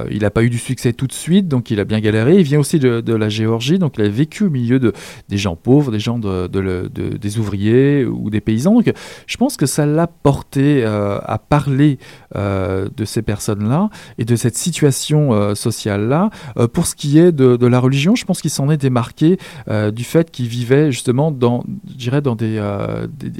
il 0.10 0.20
n'a 0.22 0.30
pas 0.32 0.44
eu 0.44 0.50
du 0.50 0.58
succès 0.58 0.94
tout 0.94 1.08
de 1.08 1.14
suite, 1.14 1.48
donc 1.48 1.70
il 1.70 1.80
a 1.80 1.84
bien 1.84 2.00
galéré. 2.00 2.38
Il 2.38 2.44
vient 2.44 2.60
aussi 2.60 2.80
de, 2.80 3.14
la 3.14 3.30
Géorgie, 3.30 3.78
donc 3.78 3.96
il 3.98 4.06
a 4.06 4.10
vécu 4.10 4.46
au 4.46 4.50
milieu 4.50 4.80
de, 4.80 4.94
des 5.28 5.38
gens 5.38 5.56
pauvres, 5.56 5.92
des 5.92 6.00
gens 6.00 6.18
de, 6.18 6.48
des 6.48 7.38
ouvriers 7.38 8.06
ou 8.06 8.30
des 8.30 8.42
paysans. 8.42 8.74
Donc 8.74 8.92
je 9.28 9.38
pense 9.38 9.58
que 9.58 9.66
ça 9.66 9.86
l'a 9.86 10.08
porté 10.08 10.84
à 11.26 11.38
parler 11.38 11.98
de 12.36 13.06
ces 13.06 13.22
personnes-là 13.22 13.90
et 14.18 14.26
de 14.26 14.36
cette 14.36 14.58
situation 14.58 15.56
sociale-là. 15.56 16.30
pour 16.74 16.86
ce 16.86 16.96
qui 16.96 17.20
est 17.20 17.32
de, 17.32 17.68
la 17.68 17.80
religion, 17.80 18.16
je 18.16 18.26
pense 18.26 18.42
qu'il 18.42 18.52
s'en 18.52 18.70
est 18.70 18.78
démarqué 18.78 19.38
du 19.70 20.04
fait 20.04 20.32
qu'il 20.32 20.48
vivait 20.48 20.92
justement 20.92 21.32
dans, 21.32 21.64
dirais, 21.84 22.22
dans 22.22 22.36
des 22.36 22.60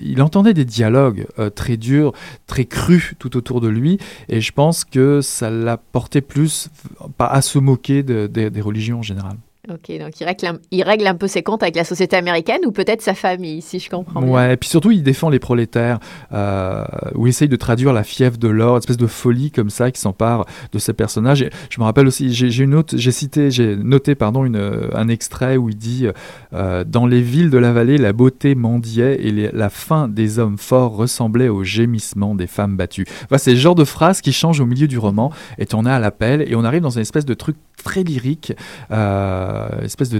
il 0.02 0.22
entendait 0.22 0.54
des 0.54 0.66
dialogues 0.66 1.28
euh, 1.38 1.50
très 1.50 1.78
durs, 1.78 2.14
très 2.48 2.66
crus 2.66 3.14
tout 3.20 3.38
autour 3.38 3.62
de 3.62 3.68
lui, 3.68 4.00
et 4.28 4.42
je 4.42 4.52
pense 4.52 4.86
que 4.86 5.22
ça 5.22 5.50
l'a 5.50 5.78
porté 5.78 6.22
plus 6.22 6.70
à 7.18 7.42
se 7.42 7.60
moquer 7.60 8.04
des 8.04 8.62
religions 8.62 9.00
en 9.00 9.04
général. 9.04 9.38
Ok, 9.70 9.96
donc 10.00 10.20
il 10.20 10.26
règle, 10.26 10.60
il 10.72 10.82
règle 10.82 11.06
un 11.06 11.14
peu 11.14 11.28
ses 11.28 11.44
comptes 11.44 11.62
avec 11.62 11.76
la 11.76 11.84
société 11.84 12.16
américaine 12.16 12.62
ou 12.66 12.72
peut-être 12.72 13.04
sa 13.04 13.14
famille, 13.14 13.62
si 13.62 13.78
je 13.78 13.88
comprends. 13.90 14.24
Ouais, 14.24 14.54
et 14.54 14.58
puis 14.58 14.68
surtout, 14.68 14.90
il 14.90 15.04
défend 15.04 15.30
les 15.30 15.38
prolétaires, 15.38 16.00
euh, 16.34 16.84
il 17.20 17.28
essaye 17.28 17.50
de 17.50 17.56
traduire 17.56 17.94
la 17.94 18.04
fièvre 18.04 18.38
de 18.38 18.48
l'or, 18.48 18.76
une 18.76 18.80
espèce 18.80 18.98
de 18.98 19.06
folie 19.06 19.52
comme 19.52 19.70
ça 19.70 19.92
qui 19.92 20.02
s'empare 20.02 20.46
de 20.72 20.80
ces 20.80 20.94
personnages. 20.94 21.48
Je 21.70 21.80
me 21.80 21.86
rappelle 21.86 22.08
aussi, 22.08 22.34
j'ai 22.34 23.12
cité, 23.12 23.52
j'ai 23.52 23.76
noté 23.76 24.16
pardon 24.16 24.44
une, 24.44 24.90
un 24.94 25.08
extrait 25.08 25.58
où 25.58 25.70
il 25.70 25.78
dit 25.78 26.08
euh, 26.54 26.84
Dans 26.84 27.06
les 27.06 27.22
villes 27.22 27.52
de 27.52 27.58
la 27.60 27.72
vallée, 27.72 27.98
la 27.98 28.14
beauté 28.14 28.56
mendiait 28.56 29.22
et 29.22 29.52
la 29.52 29.70
faim 29.70 30.08
des 30.08 30.40
hommes 30.40 30.58
forts 30.58 30.96
ressemblait 30.96 31.50
au 31.50 31.64
gémissement 31.64 32.34
des 32.34 32.48
femmes 32.48 32.76
battues. 32.76 33.06
Voilà, 33.30 33.40
c'est 33.40 33.52
le 33.52 33.58
genre 33.58 33.76
de 33.76 33.84
phrase 33.84 34.22
qui 34.22 34.34
change 34.34 34.60
au 34.62 34.66
milieu 34.66 34.88
du 34.88 34.98
roman, 34.98 35.32
et 35.60 35.68
on 35.74 35.86
est 35.86 35.92
à 35.92 36.00
l'appel, 36.00 36.42
et 36.48 36.56
on 36.56 36.64
arrive 36.64 36.82
dans 36.82 36.90
une 36.90 37.02
espèce 37.02 37.26
de 37.26 37.36
truc 37.36 37.56
très 37.84 38.04
lyrique. 38.04 38.54
Euh, 38.92 39.59
euh, 39.59 39.59
espèce 39.82 40.10
de 40.10 40.20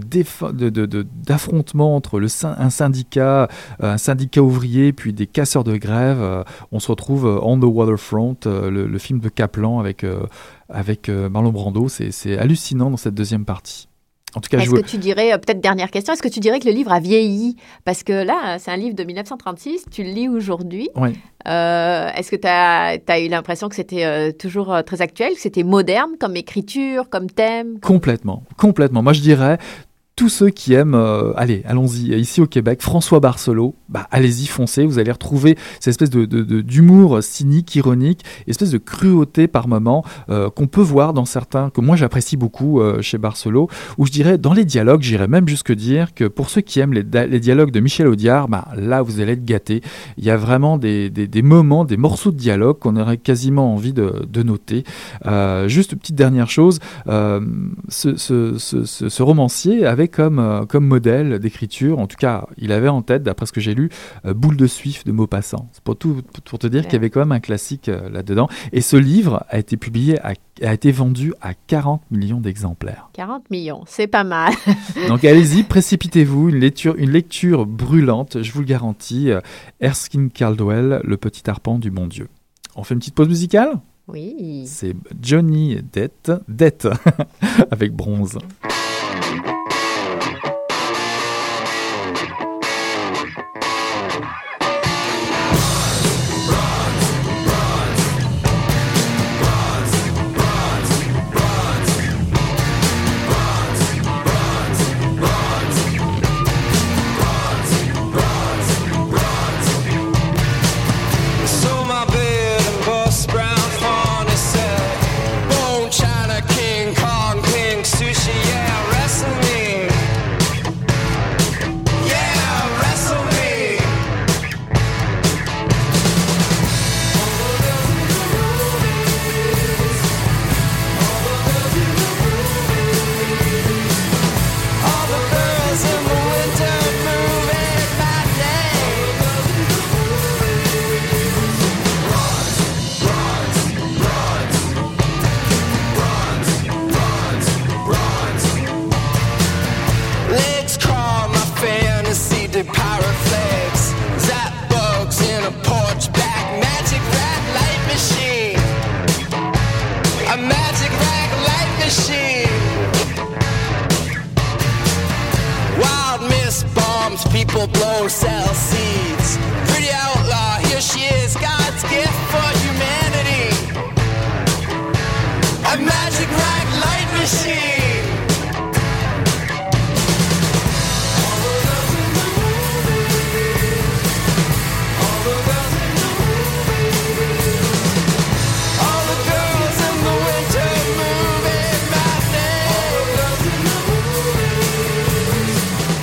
d'affrontement 1.26 1.96
entre 1.96 2.20
le, 2.20 2.28
un 2.44 2.70
syndicat, 2.70 3.48
euh, 3.84 3.94
un 3.94 3.98
syndicat 3.98 4.42
ouvrier, 4.42 4.94
puis 4.94 5.14
des 5.14 5.28
casseurs 5.28 5.64
de 5.64 5.76
grève. 5.78 6.22
Euh, 6.22 6.44
on 6.72 6.80
se 6.80 6.90
retrouve 6.90 7.26
on 7.44 7.60
the 7.60 7.64
waterfront, 7.64 8.38
le, 8.46 8.98
film 8.98 9.20
de 9.20 9.30
Kaplan 9.30 9.80
avec 9.80 10.06
avec 10.70 11.10
Marlon 11.10 11.52
Brando. 11.52 11.88
C'est 11.90 12.38
hallucinant 12.38 12.90
dans 12.90 12.98
cette 12.98 13.16
deuxième 13.16 13.46
partie. 13.46 13.89
En 14.36 14.42
tout 14.42 14.50
cas, 14.50 14.60
est-ce 14.60 14.72
que 14.72 14.82
tu 14.82 14.98
dirais, 14.98 15.32
peut-être 15.40 15.60
dernière 15.60 15.92
question, 15.92 16.14
est-ce 16.14 16.22
que 16.22 16.28
tu 16.28 16.40
dirais 16.40 16.60
que 16.60 16.68
le 16.68 16.74
livre 16.74 16.92
a 16.92 17.00
vieilli? 17.00 17.56
Parce 17.86 18.04
que 18.04 18.14
là, 18.14 18.58
c'est 18.60 18.72
un 18.72 18.78
livre 18.78 18.96
de 18.96 19.04
1936, 19.04 19.86
tu 19.92 20.04
le 20.04 20.10
lis 20.10 20.28
aujourd'hui. 20.28 20.90
Oui. 20.96 21.10
est-ce 21.46 22.30
que 22.30 22.36
tu 22.36 22.48
as, 22.48 22.98
as, 23.08 23.20
eu 23.20 23.28
l'impression 23.28 23.70
que 23.70 23.76
c'était 23.76 24.34
toujours 24.34 24.84
très 24.86 25.02
actuel, 25.02 25.34
que 25.34 25.40
c'était 25.40 25.64
moderne 25.64 26.12
comme 26.20 26.36
écriture, 26.36 27.10
comme 27.10 27.30
thème? 27.30 27.80
Complètement, 27.80 28.44
complètement. 28.58 29.02
Moi, 29.02 29.14
je 29.14 29.22
dirais, 29.22 29.58
tous 30.20 30.28
ceux 30.28 30.50
qui 30.50 30.74
aiment, 30.74 30.96
euh, 30.96 31.32
allez, 31.38 31.64
allons-y, 31.66 32.14
ici 32.14 32.42
au 32.42 32.46
Québec, 32.46 32.82
François 32.82 33.22
Barcelot, 33.22 33.76
bah, 33.88 34.06
allez-y, 34.12 34.48
foncez, 34.48 34.86
vous 34.86 35.00
allez 35.00 35.14
retrouver 35.14 35.58
cette 35.80 35.88
espèce 35.88 36.10
d'humour 36.10 37.24
cynique, 37.24 37.74
ironique, 37.76 38.26
espèce 38.46 38.72
de 38.72 38.80
cruauté 38.80 39.48
par 39.48 39.70
moment 39.70 40.04
euh, 40.30 40.50
qu'on 40.50 40.68
peut 40.68 40.82
voir 40.82 41.14
dans 41.14 41.24
certains, 41.24 41.70
que 41.70 41.80
moi 41.80 41.96
j'apprécie 41.96 42.36
beaucoup 42.36 42.82
euh, 42.82 43.02
chez 43.02 43.18
Barcelot, 43.18 43.70
où 43.98 44.06
je 44.06 44.12
dirais, 44.12 44.38
dans 44.38 44.52
les 44.52 44.66
dialogues, 44.66 45.04
j'irais 45.04 45.30
même 45.30 45.48
jusque 45.48 45.72
dire 45.72 46.14
que 46.14 46.26
pour 46.26 46.50
ceux 46.50 46.60
qui 46.60 46.82
aiment 46.82 46.92
les, 46.92 47.40
dialogues 47.40 47.72
de 47.72 47.80
Michel 47.80 48.08
Audiard, 48.08 48.50
bah, 48.50 48.68
là 48.76 49.02
vous 49.02 49.22
allez 49.22 49.32
être 49.32 49.46
gâtés. 49.46 49.80
Il 50.18 50.26
y 50.26 50.32
a 50.32 50.36
vraiment 50.36 50.78
des, 50.78 51.30
moments, 51.42 51.86
des 51.86 51.96
morceaux 51.96 52.32
de 52.32 52.38
dialogue 52.38 52.78
qu'on 52.80 52.98
aurait 52.98 53.16
quasiment 53.16 53.74
envie 53.74 53.94
de, 53.94 54.44
noter. 54.44 54.84
juste 55.68 55.96
petite 55.96 56.16
dernière 56.16 56.50
chose, 56.50 56.80
ce, 57.08 59.24
romancier 59.24 59.86
avait 59.86 60.09
comme, 60.10 60.40
euh, 60.40 60.66
comme 60.66 60.86
modèle 60.86 61.40
d'écriture, 61.40 62.00
en 62.00 62.08
tout 62.08 62.18
cas, 62.18 62.46
il 62.58 62.72
avait 62.72 62.88
en 62.88 63.02
tête, 63.02 63.24
d'après 63.24 63.46
ce 63.46 63.52
que 63.52 63.62
j'ai 63.62 63.74
lu, 63.74 63.90
euh, 64.26 64.34
Boule 64.34 64.58
de 64.58 64.68
Suif 64.68 65.04
de 65.06 65.12
Maupassant. 65.12 65.70
C'est 65.72 65.84
pour, 65.84 65.96
tout, 65.96 66.22
pour 66.46 66.60
te 66.60 66.68
dire 66.68 66.84
qu'il 66.84 66.94
y 66.94 66.96
avait 66.98 67.10
quand 67.10 67.22
même 67.22 67.32
un 67.32 67.40
classique 67.40 67.90
euh, 67.90 68.10
là-dedans. 68.10 68.50
Et 68.72 68.82
ce 68.82 68.98
livre 68.98 69.46
a 69.50 69.60
été 69.60 69.78
publié, 69.78 70.20
a 70.20 70.74
été 70.74 70.92
vendu 70.92 71.34
à 71.42 71.54
40 71.54 72.02
millions 72.12 72.42
d'exemplaires. 72.42 73.10
40 73.14 73.50
millions, 73.50 73.84
c'est 73.88 74.08
pas 74.08 74.24
mal. 74.24 74.54
Donc 75.08 75.24
allez-y, 75.24 75.64
précipitez-vous, 75.64 76.50
une 76.50 76.60
lecture, 76.60 76.96
une 76.98 77.12
lecture 77.12 77.66
brûlante, 77.66 78.42
je 78.42 78.52
vous 78.52 78.60
le 78.60 78.66
garantis. 78.66 79.30
Erskine 79.80 80.30
Caldwell, 80.30 81.02
Le 81.04 81.18
petit 81.18 81.50
arpent 81.50 81.80
du 81.80 81.92
bon 81.92 82.08
Dieu. 82.08 82.28
On 82.76 82.84
fait 82.84 82.94
une 82.94 83.00
petite 83.00 83.16
pause 83.16 83.28
musicale? 83.28 83.80
Oui. 84.08 84.64
C'est 84.66 84.96
Johnny 85.22 85.78
Depp, 85.94 86.32
Depp 86.48 86.88
avec 87.72 87.94
bronze. 87.94 88.40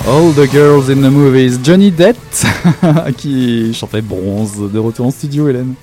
All 0.07 0.31
the 0.31 0.47
Girls 0.47 0.89
in 0.89 1.01
the 1.01 1.09
Movies. 1.09 1.59
Johnny 1.61 1.91
Depp, 1.91 2.15
qui 3.17 3.73
chantait 3.73 4.01
Bronze, 4.01 4.57
de 4.57 4.79
retour 4.79 5.07
en 5.07 5.11
studio, 5.11 5.49
Hélène. 5.49 5.73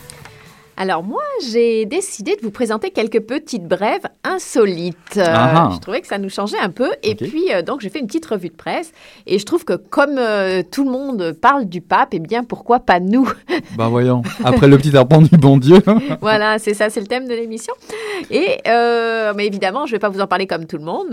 Alors 0.77 1.05
moi, 1.05 1.23
j'ai 1.47 1.87
décidé 1.87 2.35
de 2.35 2.43
vous 2.43 2.51
présenter 2.51 2.91
quelques 2.91 3.21
petites 3.21 3.67
brèves 3.67 4.07
insolites. 4.25 4.97
Euh, 5.17 5.25
Ah 5.25 5.53
ah. 5.55 5.71
je 5.73 5.79
trouvais 5.79 6.01
que 6.01 6.09
ça 6.09 6.19
nous 6.19 6.29
changeait 6.29 6.59
un 6.59 6.71
peu. 6.71 6.91
Et 7.05 7.15
puis, 7.15 7.53
euh, 7.53 7.63
donc, 7.63 7.81
j'ai 7.81 7.91
fait 7.91 8.01
une 8.01 8.09
petite 8.09 8.27
revue 8.27 8.49
de 8.49 8.55
presse. 8.55 8.93
Et 9.27 9.39
je 9.39 9.47
trouve 9.47 9.65
que 9.65 9.75
comme 9.75 10.19
euh, 10.19 10.63
tout 10.69 10.85
le 10.85 10.91
monde 10.91 11.33
parle 11.41 11.67
du 11.67 11.81
pape, 11.81 12.09
eh 12.13 12.19
bien, 12.19 12.43
pourquoi 12.43 12.81
pas 12.81 12.99
nous? 13.01 13.31
Bah 13.77 13.89
voyons, 13.89 14.23
après 14.45 14.69
le 14.69 14.77
petit 14.77 14.97
arpent 14.97 15.21
du 15.23 15.37
bon 15.37 15.57
Dieu. 15.57 15.79
Voilà, 16.21 16.59
c'est 16.59 16.75
ça, 16.75 16.91
c'est 16.91 17.01
le 17.01 17.07
thème 17.07 17.27
de 17.27 17.35
l'émission. 17.35 17.75
Et 18.31 18.59
mais 18.67 19.47
évidemment, 19.47 19.87
je 19.87 19.93
ne 19.93 19.97
vais 19.97 20.01
pas 20.01 20.09
vous 20.09 20.21
en 20.21 20.27
parler 20.27 20.47
comme 20.47 20.67
tout 20.67 20.77
le 20.77 20.85
monde. 20.85 21.09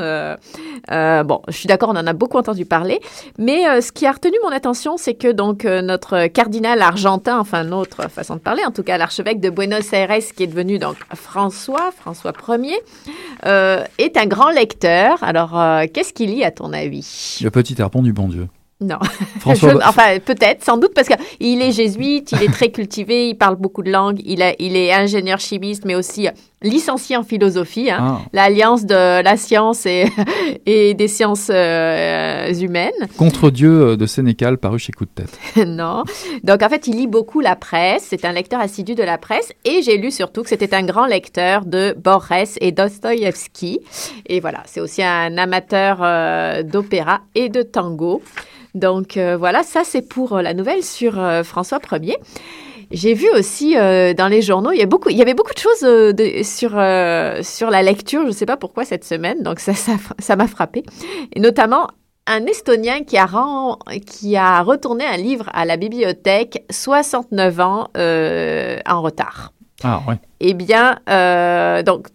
Bon, 1.28 1.42
je 1.48 1.54
suis 1.54 1.68
d'accord, 1.68 1.90
on 1.90 1.98
en 1.98 2.06
a 2.06 2.14
beaucoup 2.14 2.38
entendu 2.38 2.66
parler. 2.66 3.00
Mais 3.38 3.82
ce 3.82 3.92
qui 3.92 4.06
a 4.06 4.12
retenu 4.12 4.36
mon 4.44 4.52
attention, 4.52 4.98
c'est 4.98 5.16
que 5.16 5.32
donc 5.32 5.64
notre 5.64 6.28
cardinal 6.28 6.82
argentin, 6.82 7.40
enfin 7.40 7.64
notre 7.64 8.10
façon 8.10 8.36
de 8.36 8.42
parler, 8.42 8.64
en 8.66 8.72
tout 8.72 8.84
cas 8.84 8.98
l'archevêque 8.98 9.40
de 9.40 9.51
Buenos 9.52 9.94
Aires, 9.94 10.18
qui 10.36 10.44
est 10.44 10.48
devenu 10.48 10.80
donc 10.80 10.96
François, 11.14 11.92
François 11.98 12.34
Ier, 12.50 12.76
euh, 13.46 13.84
est 13.98 14.18
un 14.18 14.26
grand 14.26 14.50
lecteur. 14.52 15.24
Alors, 15.24 15.60
euh, 15.60 15.86
qu'est-ce 15.94 16.14
qu'il 16.14 16.32
lit 16.32 16.44
à 16.44 16.52
ton 16.52 16.74
avis? 16.74 17.38
Le 17.44 17.50
petit 17.52 17.82
arpent 17.82 18.02
du 18.02 18.14
bon 18.14 18.28
Dieu. 18.28 18.48
Non. 18.80 18.98
François, 19.40 19.74
Je- 19.74 19.78
enfin, 19.88 20.18
peut-être, 20.20 20.64
sans 20.64 20.78
doute, 20.78 20.94
parce 20.96 21.08
qu'il 21.08 21.62
est 21.62 21.72
jésuite, 21.72 22.32
il 22.32 22.42
est 22.42 22.52
très 22.52 22.70
cultivé, 22.72 23.30
il 23.30 23.36
parle 23.36 23.56
beaucoup 23.56 23.84
de 23.84 23.92
langues, 23.92 24.20
il, 24.26 24.42
a- 24.42 24.56
il 24.60 24.76
est 24.76 24.92
ingénieur 24.92 25.40
chimiste, 25.40 25.84
mais 25.86 25.94
aussi 25.94 26.28
licencié 26.62 27.18
en 27.18 27.24
philosophie. 27.24 27.90
hein. 27.90 27.98
Ah, 28.00 28.20
L'alliance 28.34 28.86
de 28.86 29.22
la 29.22 29.38
science 29.38 29.86
et, 29.86 30.06
et 30.66 30.94
des 30.94 31.08
sciences 31.08 31.50
euh, 31.52 32.54
humaines. 32.54 32.92
contre 33.18 33.50
Dieu 33.50 33.70
euh, 33.82 33.96
de 33.98 34.06
Sénécal 34.06 34.58
paru 34.58 34.78
chez 34.80 34.92
Coup 34.92 35.06
de 35.06 35.10
tête. 35.10 35.40
non. 35.68 36.04
Donc, 36.44 36.62
en 36.62 36.70
fait, 36.70 36.88
il 36.88 36.96
lit 36.98 37.08
beaucoup 37.08 37.40
la 37.40 37.56
presse. 37.56 38.06
C'est 38.10 38.26
un 38.26 38.32
lecteur 38.32 38.60
assidu 38.60 38.96
de 38.96 39.04
la 39.04 39.18
presse. 39.18 39.52
Et 39.66 39.82
j'ai 39.82 39.98
lu 39.98 40.12
surtout 40.12 40.44
que 40.44 40.50
c'était 40.50 40.74
un 40.76 40.84
grand 40.84 41.06
lecteur 41.06 41.66
de 41.66 41.96
Borges 41.98 42.58
et 42.60 42.72
Dostoïevski. 42.72 43.80
Et 44.28 44.40
voilà, 44.40 44.64
c'est 44.66 44.82
aussi 44.82 45.04
un 45.04 45.38
amateur 45.38 46.00
euh, 46.02 46.64
d'opéra 46.64 47.22
et 47.36 47.50
de 47.50 47.62
tango. 47.64 48.22
Donc, 48.76 49.18
euh, 49.18 49.36
voilà, 49.38 49.64
ça, 49.64 49.82
c'est 49.84 50.02
pour 50.08 50.38
la 50.42 50.54
nouvelle 50.54 50.84
sur 50.84 51.14
François 51.44 51.80
Ier. 51.92 52.18
J'ai 52.92 53.14
vu 53.14 53.30
aussi 53.32 53.78
euh, 53.78 54.14
dans 54.14 54.28
les 54.28 54.42
journaux, 54.42 54.72
il 54.72 54.80
y, 54.80 54.84
a 54.84 54.86
beaucoup, 54.86 55.10
il 55.10 55.18
y 55.18 55.22
avait 55.22 55.34
beaucoup 55.34 55.54
de 55.54 55.60
choses 55.60 55.84
euh, 55.84 56.12
de- 56.14 56.44
sur, 56.44 56.72
euh, 56.78 57.42
sur 57.42 57.70
la 57.70 57.82
lecture, 57.84 58.22
je 58.24 58.28
ne 58.28 58.32
sais 58.32 58.46
pas 58.46 58.58
pourquoi 58.58 58.84
cette 58.86 59.06
semaine, 59.06 59.44
donc 59.44 59.60
ça 59.60 59.74
ça 59.74 59.94
ça 60.20 60.36
m'a 60.36 60.48
frappé. 60.48 60.84
Et 61.34 61.40
notamment 61.40 61.88
un 62.28 62.46
Estonien 62.46 63.04
qui 63.04 63.18
a, 63.18 63.26
ren- 63.26 63.78
qui 64.06 64.36
a 64.38 64.62
retourné 64.62 65.06
un 65.06 65.18
livre 65.18 65.50
à 65.54 65.66
la 65.66 65.78
bibliothèque 65.78 66.64
69 66.70 67.60
ans 67.60 67.88
en 67.96 69.02
retard. 69.02 69.54
Ah 69.84 70.02
ouais. 70.08 70.16
Eh 70.40 70.54
bien, 70.54 70.98
donc, 71.84 72.08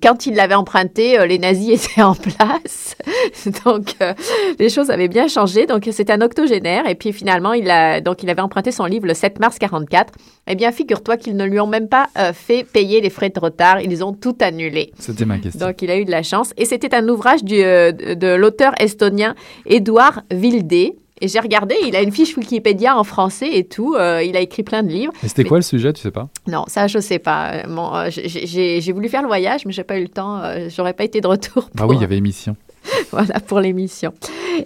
quand 0.00 0.26
il 0.26 0.34
l'avait 0.36 0.54
emprunté, 0.54 1.18
euh, 1.18 1.26
les 1.26 1.38
nazis 1.38 1.84
étaient 1.84 2.02
en 2.02 2.14
place. 2.14 2.96
donc, 3.64 3.96
euh, 4.00 4.14
les 4.58 4.68
choses 4.68 4.90
avaient 4.90 5.08
bien 5.08 5.26
changé. 5.28 5.66
Donc, 5.66 5.88
c'était 5.90 6.12
un 6.12 6.20
octogénaire. 6.20 6.88
Et 6.88 6.94
puis, 6.94 7.12
finalement, 7.12 7.52
il, 7.52 7.70
a, 7.70 8.00
donc, 8.00 8.22
il 8.22 8.30
avait 8.30 8.42
emprunté 8.42 8.70
son 8.70 8.84
livre 8.84 9.06
le 9.06 9.14
7 9.14 9.40
mars 9.40 9.58
44. 9.58 10.14
Eh 10.46 10.54
bien, 10.54 10.70
figure-toi 10.70 11.16
qu'ils 11.16 11.36
ne 11.36 11.44
lui 11.44 11.58
ont 11.58 11.66
même 11.66 11.88
pas 11.88 12.08
euh, 12.18 12.32
fait 12.32 12.64
payer 12.64 13.00
les 13.00 13.10
frais 13.10 13.30
de 13.30 13.40
retard. 13.40 13.80
Ils 13.80 14.04
ont 14.04 14.12
tout 14.12 14.36
annulé. 14.40 14.92
C'était 14.98 15.24
ma 15.24 15.38
question. 15.38 15.66
Donc, 15.66 15.82
il 15.82 15.90
a 15.90 15.98
eu 15.98 16.04
de 16.04 16.10
la 16.10 16.22
chance. 16.22 16.52
Et 16.56 16.64
c'était 16.64 16.94
un 16.94 17.08
ouvrage 17.08 17.42
du, 17.42 17.62
euh, 17.62 17.90
de, 17.90 18.14
de 18.14 18.28
l'auteur 18.28 18.72
estonien 18.80 19.34
Édouard 19.66 20.22
Vildé. 20.30 20.96
Et 21.20 21.28
j'ai 21.28 21.40
regardé, 21.40 21.74
il 21.82 21.96
a 21.96 22.02
une 22.02 22.12
fiche 22.12 22.36
Wikipédia 22.36 22.96
en 22.98 23.04
français 23.04 23.48
et 23.52 23.64
tout. 23.64 23.94
Euh, 23.94 24.22
il 24.22 24.36
a 24.36 24.40
écrit 24.40 24.62
plein 24.62 24.82
de 24.82 24.88
livres. 24.88 25.12
Et 25.22 25.28
c'était 25.28 25.44
mais- 25.44 25.48
quoi 25.48 25.58
le 25.58 25.62
sujet, 25.62 25.92
tu 25.94 26.02
sais 26.02 26.10
pas? 26.10 26.28
Non, 26.46 26.64
ça, 26.68 26.86
je 26.88 26.98
sais 26.98 27.18
pas. 27.18 27.52
Euh, 27.54 27.62
Bon, 27.68 27.94
euh, 27.94 28.08
j'ai- 28.10 28.92
voulu 28.92 29.08
faire 29.08 29.22
le 29.22 29.28
voyage, 29.28 29.64
mais 29.64 29.72
j'ai 29.72 29.84
pas 29.84 29.98
eu 29.98 30.02
le 30.02 30.08
temps. 30.08 30.38
euh, 30.42 30.68
J'aurais 30.74 30.92
pas 30.92 31.04
été 31.04 31.20
de 31.22 31.26
retour. 31.26 31.70
Bah 31.74 31.82
pour- 31.84 31.90
oui, 31.90 31.96
il 31.96 32.02
y 32.02 32.04
avait 32.04 32.16
émission. 32.18 32.54
voilà 33.10 33.40
pour 33.40 33.60
l'émission. 33.60 34.12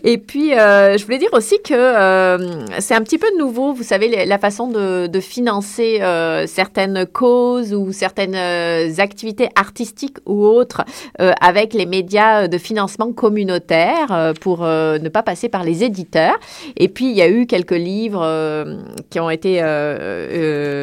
Et 0.05 0.19
puis, 0.19 0.55
euh, 0.55 0.97
je 0.97 1.05
voulais 1.05 1.19
dire 1.19 1.33
aussi 1.33 1.61
que 1.63 1.75
euh, 1.75 2.65
c'est 2.79 2.95
un 2.95 3.03
petit 3.03 3.19
peu 3.19 3.27
nouveau, 3.39 3.73
vous 3.73 3.83
savez, 3.83 4.25
la 4.25 4.39
façon 4.39 4.69
de, 4.69 5.21
financer 5.21 5.99
euh, 6.01 6.47
certaines 6.47 7.05
causes 7.07 7.75
ou 7.75 7.93
certaines 7.93 8.37
activités 8.99 9.49
artistiques 9.55 10.17
ou 10.25 10.47
autres 10.47 10.83
avec 11.19 11.75
les 11.75 11.85
médias 11.85 12.49
de 12.49 12.57
financement 12.57 13.13
communautaire 13.13 14.33
pour 14.41 14.61
ne 14.63 15.09
pas 15.09 15.23
passer 15.23 15.49
par 15.49 15.63
les 15.63 15.85
éditeurs. 15.85 16.39
Et 16.77 16.89
puis, 16.89 17.11
il 17.11 17.17
y 17.17 17.23
a 17.23 17.29
eu 17.29 17.47
quelques 17.47 17.73
livres 17.73 18.27
qui 19.11 19.21
ont 19.21 19.29
été 19.29 19.63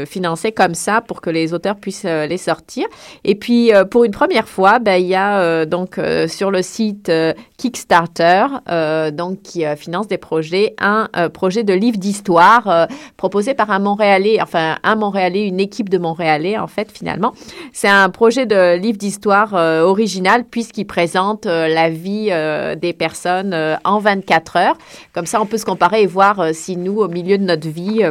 financés 0.08 0.52
comme 0.52 0.76
ça 0.76 1.02
pour 1.02 1.22
que 1.22 1.30
les 1.30 1.54
auteurs 1.54 1.78
puissent 1.78 2.04
les 2.04 2.38
sortir. 2.38 2.86
Et 3.24 3.36
puis, 3.36 3.72
pour 3.90 4.04
une 4.04 4.12
première 4.12 4.48
fois, 4.48 4.78
ben, 4.80 4.98
il 4.98 5.08
y 5.08 5.16
a 5.16 5.66
donc 5.66 6.00
sur 6.28 6.52
le 6.52 6.62
site 6.62 7.12
Kickstarter, 7.58 8.46
euh, 8.70 9.12
donc 9.12 9.42
qui 9.42 9.66
euh, 9.66 9.76
finance 9.76 10.08
des 10.08 10.18
projets, 10.18 10.76
un 10.80 11.10
euh, 11.16 11.30
projet 11.30 11.64
de 11.64 11.74
livre 11.74 11.98
d'histoire 11.98 12.88
proposé 13.18 13.54
par 13.54 13.72
un 13.72 13.80
Montréalais, 13.80 14.40
enfin 14.42 14.78
un 14.84 14.96
Montréalais, 14.96 15.48
une 15.48 15.60
équipe 15.60 15.90
de 15.90 15.98
Montréalais 15.98 16.58
en 16.58 16.68
fait 16.68 16.92
finalement. 16.92 17.34
C'est 17.74 17.88
un 17.88 18.10
projet 18.10 18.46
de 18.46 18.78
livre 18.78 18.98
d'histoire 18.98 19.54
original 19.54 20.44
puisqu'il 20.44 20.86
présente 20.86 21.46
la 21.46 21.90
vie 21.90 22.32
des 22.78 22.94
personnes 22.94 23.56
en 23.84 24.00
24 24.00 24.56
heures. 24.58 24.78
Comme 25.14 25.26
ça, 25.26 25.42
on 25.42 25.46
peut 25.46 25.58
se 25.58 25.66
comparer 25.66 26.04
et 26.04 26.08
voir 26.08 26.54
si 26.54 26.78
nous, 26.78 27.00
au 27.00 27.08
milieu 27.08 27.38
de 27.38 27.44
notre 27.44 27.68
vie, 27.68 28.04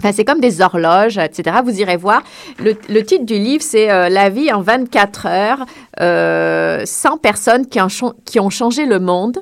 Enfin, 0.00 0.12
c'est 0.12 0.24
comme 0.24 0.40
des 0.40 0.62
horloges, 0.62 1.18
etc. 1.18 1.58
Vous 1.62 1.78
irez 1.78 1.98
voir. 1.98 2.22
Le, 2.58 3.02
titre 3.02 3.26
du 3.26 3.34
livre, 3.34 3.62
c'est 3.62 3.86
La 3.86 4.30
vie 4.30 4.50
en 4.50 4.62
24 4.62 5.26
heures, 5.26 5.66
euh, 6.00 6.82
100 6.84 7.18
personnes 7.18 7.66
qui, 7.66 7.80
ont 8.40 8.50
changé 8.50 8.86
le 8.86 8.98
monde. 8.98 9.38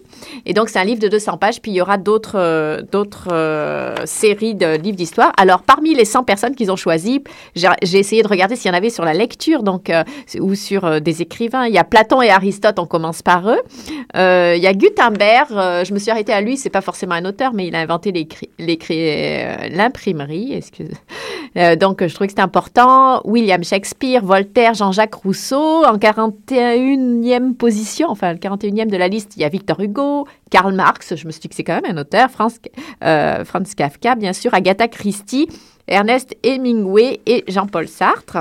Et 0.47 0.55
donc, 0.55 0.69
c'est 0.69 0.79
un 0.79 0.85
livre 0.85 1.01
de 1.01 1.09
200 1.09 1.39
pages. 1.39 1.61
Puis, 1.61 1.71
il 1.73 1.75
y 1.75 1.81
aura 1.81 1.99
d'autres 1.99 2.37
euh, 2.37 2.83
euh, 3.31 3.95
séries 4.05 4.55
de 4.55 4.77
livres 4.77 4.97
d'histoire. 4.97 5.33
Alors, 5.37 5.63
parmi 5.63 5.95
les 5.95 6.05
100 6.05 6.25
personnes 6.25 6.55
qu'ils 6.55 6.71
ont 6.71 6.77
choisies, 6.77 7.23
j'ai 7.55 7.99
essayé 7.99 8.23
de 8.23 8.29
regarder 8.29 8.57
s'il 8.57 8.71
y 8.71 8.75
en 8.75 8.77
avait 8.77 8.91
sur 8.91 9.05
la 9.05 9.15
lecture 9.15 9.63
donc 9.63 9.91
euh, 9.91 10.05
ou 10.41 10.55
sur 10.55 10.85
euh, 10.85 11.01
des 11.01 11.23
écrivains. 11.23 11.67
Il 11.67 11.75
y 11.75 11.79
a 11.79 11.85
Platon 11.85 12.23
et 12.23 12.31
Aristote, 12.31 12.79
on 12.79 12.87
commence 12.87 13.23
par 13.23 13.49
eux. 13.49 13.61
Euh, 14.17 14.55
il 14.57 14.63
y 14.63 14.67
a 14.67 14.73
Gutenberg, 14.73 15.49
euh, 15.53 15.85
je 15.85 15.93
me 15.93 15.99
suis 15.99 16.11
arrêtée 16.11 16.33
à 16.33 16.41
lui, 16.41 16.57
c'est 16.57 16.71
pas 16.71 16.81
forcément 16.81 17.15
un 17.15 17.25
auteur, 17.25 17.53
mais 17.53 17.67
il 17.67 17.75
a 17.75 17.81
inventé 17.81 18.13
euh, 18.61 19.57
l'imprimerie. 19.71 20.61
Euh, 21.57 21.77
donc, 21.77 22.07
je 22.07 22.13
trouvais 22.15 22.27
que 22.27 22.33
c'était 22.33 22.43
important. 22.43 23.21
William 23.25 23.63
Shakespeare, 23.65 24.25
Voltaire, 24.25 24.75
Jean-Jacques 24.75 25.15
Rousseau. 25.15 25.85
En 25.85 25.99
41e 26.49 27.55
position, 27.55 28.09
enfin, 28.09 28.33
le 28.33 28.39
41e 28.39 28.87
de 28.87 28.97
la 28.97 29.09
liste, 29.09 29.37
il 29.37 29.43
y 29.43 29.45
a 29.45 29.49
Victor 29.49 29.79
Hugo, 29.81 30.27
Karl 30.51 30.75
Marx, 30.75 31.15
je 31.15 31.27
me 31.27 31.33
suis 31.33 31.41
dit 31.41 31.49
que 31.49 31.55
c'est 31.55 31.65
quand 31.65 31.81
même 31.81 31.97
un 31.97 32.01
auteur, 32.01 32.31
Franz, 32.31 32.59
euh, 33.05 33.45
Franz 33.45 33.75
Kafka, 33.77 34.15
bien 34.15 34.33
sûr, 34.33 34.55
Agatha 34.55 34.89
Christie, 34.89 35.49
Ernest 35.87 36.37
Hemingway 36.43 37.21
et 37.27 37.45
Jean-Paul 37.49 37.89
Sartre. 37.89 38.39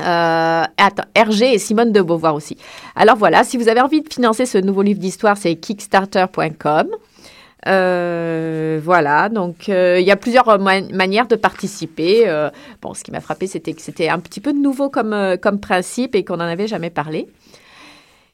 Euh, 0.00 0.62
attends, 0.76 1.04
Hergé 1.14 1.54
et 1.54 1.58
Simone 1.58 1.90
de 1.90 2.02
Beauvoir 2.02 2.34
aussi. 2.34 2.58
Alors 2.94 3.16
voilà, 3.16 3.44
si 3.44 3.56
vous 3.56 3.68
avez 3.68 3.80
envie 3.80 4.02
de 4.02 4.12
financer 4.12 4.44
ce 4.44 4.58
nouveau 4.58 4.82
livre 4.82 5.00
d'histoire, 5.00 5.38
c'est 5.38 5.56
kickstarter.com. 5.56 6.88
Euh, 7.66 8.80
voilà, 8.82 9.28
donc 9.28 9.68
euh, 9.68 9.98
il 10.00 10.06
y 10.06 10.10
a 10.10 10.16
plusieurs 10.16 10.48
euh, 10.48 10.58
ma- 10.58 10.80
manières 10.92 11.26
de 11.26 11.36
participer. 11.36 12.24
Euh, 12.26 12.50
bon, 12.80 12.94
ce 12.94 13.02
qui 13.02 13.10
m'a 13.10 13.20
frappé, 13.20 13.46
c'était 13.46 13.72
que 13.72 13.82
c'était 13.82 14.08
un 14.08 14.18
petit 14.18 14.40
peu 14.40 14.52
nouveau 14.52 14.88
comme, 14.90 15.36
comme 15.42 15.58
principe 15.60 16.14
et 16.14 16.24
qu'on 16.24 16.36
n'en 16.36 16.44
avait 16.44 16.68
jamais 16.68 16.90
parlé. 16.90 17.28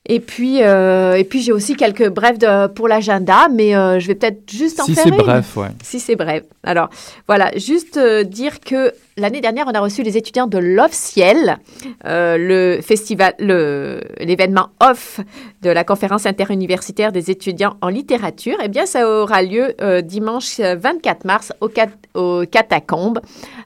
Et 0.04 0.18
puis, 0.18 0.56
et 0.58 1.24
puis 1.30 1.42
j'ai 1.42 1.52
aussi 1.52 1.76
quelques 1.76 2.08
brefs 2.08 2.36
de, 2.38 2.66
pour 2.66 2.88
l'agenda, 2.88 3.46
mais 3.54 3.70
je 4.00 4.04
vais 4.08 4.16
peut-être 4.16 4.50
juste 4.52 4.80
en 4.80 4.84
Si 4.84 4.94
faire 4.96 5.04
c'est 5.04 5.10
une. 5.10 5.16
bref, 5.16 5.56
ouais. 5.56 5.68
Si 5.80 6.00
c'est 6.00 6.16
bref. 6.16 6.42
Alors, 6.64 6.88
voilà, 7.28 7.52
juste 7.56 7.96
dire 8.24 8.58
que 8.58 8.92
l'année 9.16 9.40
dernière, 9.40 9.66
on 9.68 9.72
a 9.72 9.80
reçu 9.80 10.02
les 10.02 10.16
étudiants 10.16 10.46
de 10.46 10.58
l'OFF-Ciel, 10.58 11.58
euh, 12.06 12.36
le 12.38 12.80
festival, 12.82 13.34
le- 13.38 14.00
l'événement 14.20 14.68
OFF 14.80 15.20
de 15.62 15.70
la 15.70 15.84
conférence 15.84 16.26
interuniversitaire 16.26 17.12
des 17.12 17.30
étudiants 17.30 17.74
en 17.82 17.88
littérature. 17.88 18.56
Eh 18.64 18.68
bien, 18.68 18.86
ça 18.86 19.08
aura 19.08 19.42
lieu 19.42 19.74
euh, 19.80 20.00
dimanche 20.00 20.58
euh, 20.60 20.76
24 20.76 21.24
mars 21.24 21.52
au, 21.60 21.68
cat- 21.68 21.88
au 22.14 22.44
Catacombes, 22.50 23.20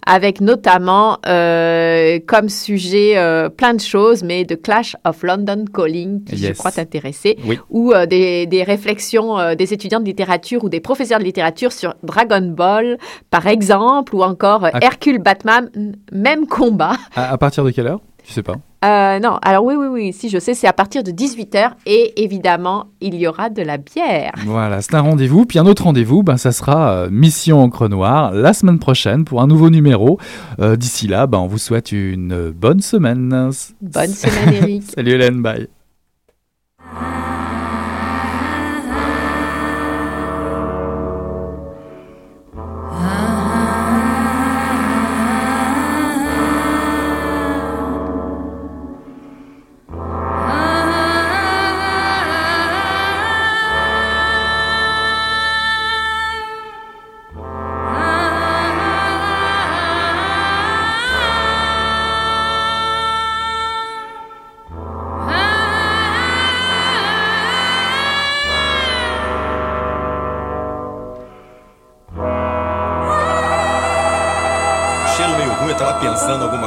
avec 0.06 0.40
notamment 0.40 1.18
euh, 1.26 2.18
comme 2.26 2.48
sujet 2.48 3.16
euh, 3.16 3.48
plein 3.48 3.74
de 3.74 3.80
choses, 3.80 4.22
mais 4.22 4.44
The 4.44 4.61
Clash 4.61 4.96
of 5.04 5.22
London 5.22 5.64
Calling, 5.72 6.24
qui 6.24 6.37
je 6.37 6.46
Yes. 6.46 6.59
crois 6.59 6.70
t'intéresser 6.70 7.37
Oui. 7.46 7.59
ou 7.70 7.92
euh, 7.92 8.06
des, 8.06 8.46
des 8.46 8.62
réflexions 8.62 9.38
euh, 9.38 9.54
des 9.54 9.72
étudiants 9.72 10.00
de 10.00 10.04
littérature 10.04 10.62
ou 10.64 10.68
des 10.68 10.80
professeurs 10.80 11.18
de 11.18 11.24
littérature 11.24 11.72
sur 11.72 11.94
Dragon 12.02 12.40
Ball, 12.42 12.98
par 13.30 13.46
exemple, 13.46 14.14
ou 14.14 14.22
encore 14.22 14.64
euh, 14.64 14.70
Ah. 14.72 14.78
Batman, 15.44 15.68
même 16.12 16.46
combat. 16.46 16.96
À, 17.14 17.31
à 17.33 17.38
partir 17.38 17.64
de 17.64 17.70
quelle 17.70 17.87
heure? 17.87 18.01
Tu 18.25 18.33
sais 18.33 18.42
pas 18.42 18.57
Euh, 18.85 19.20
non, 19.20 19.38
alors 19.42 19.64
oui, 19.64 19.75
oui, 19.77 19.87
oui, 19.87 20.12
si 20.12 20.29
je 20.29 20.38
sais, 20.38 20.53
c'est 20.55 20.66
à 20.66 20.72
partir 20.72 21.05
de 21.05 21.12
18h 21.12 21.72
et 21.87 22.22
évidemment, 22.25 22.87
il 23.01 23.14
y 23.14 23.27
aura 23.29 23.51
de 23.51 23.62
la 23.62 23.77
bière. 23.77 24.33
Voilà, 24.46 24.81
c'est 24.83 24.94
un 24.94 25.01
rendez-vous. 25.01 25.44
Puis 25.46 25.59
un 25.61 25.66
autre 25.66 25.85
rendez-vous, 25.85 26.22
ben, 26.25 26.37
ça 26.37 26.51
sera 26.51 26.90
euh, 26.90 27.09
Mission 27.11 27.62
Encre 27.62 27.88
Noire 27.88 28.33
la 28.33 28.53
semaine 28.53 28.79
prochaine 28.81 29.25
pour 29.25 29.40
un 29.42 29.46
nouveau 29.46 29.70
numéro. 29.70 30.18
Euh, 30.59 30.75
D'ici 30.77 31.07
là, 31.07 31.27
ben, 31.29 31.38
on 31.38 31.46
vous 31.46 31.59
souhaite 31.59 31.92
une 31.92 32.51
bonne 32.51 32.81
semaine. 32.81 33.51
Bonne 33.81 34.09
semaine, 34.09 34.55
Eric. 34.55 34.83
Salut 34.94 35.12
Hélène, 35.12 35.42
bye. 35.42 35.68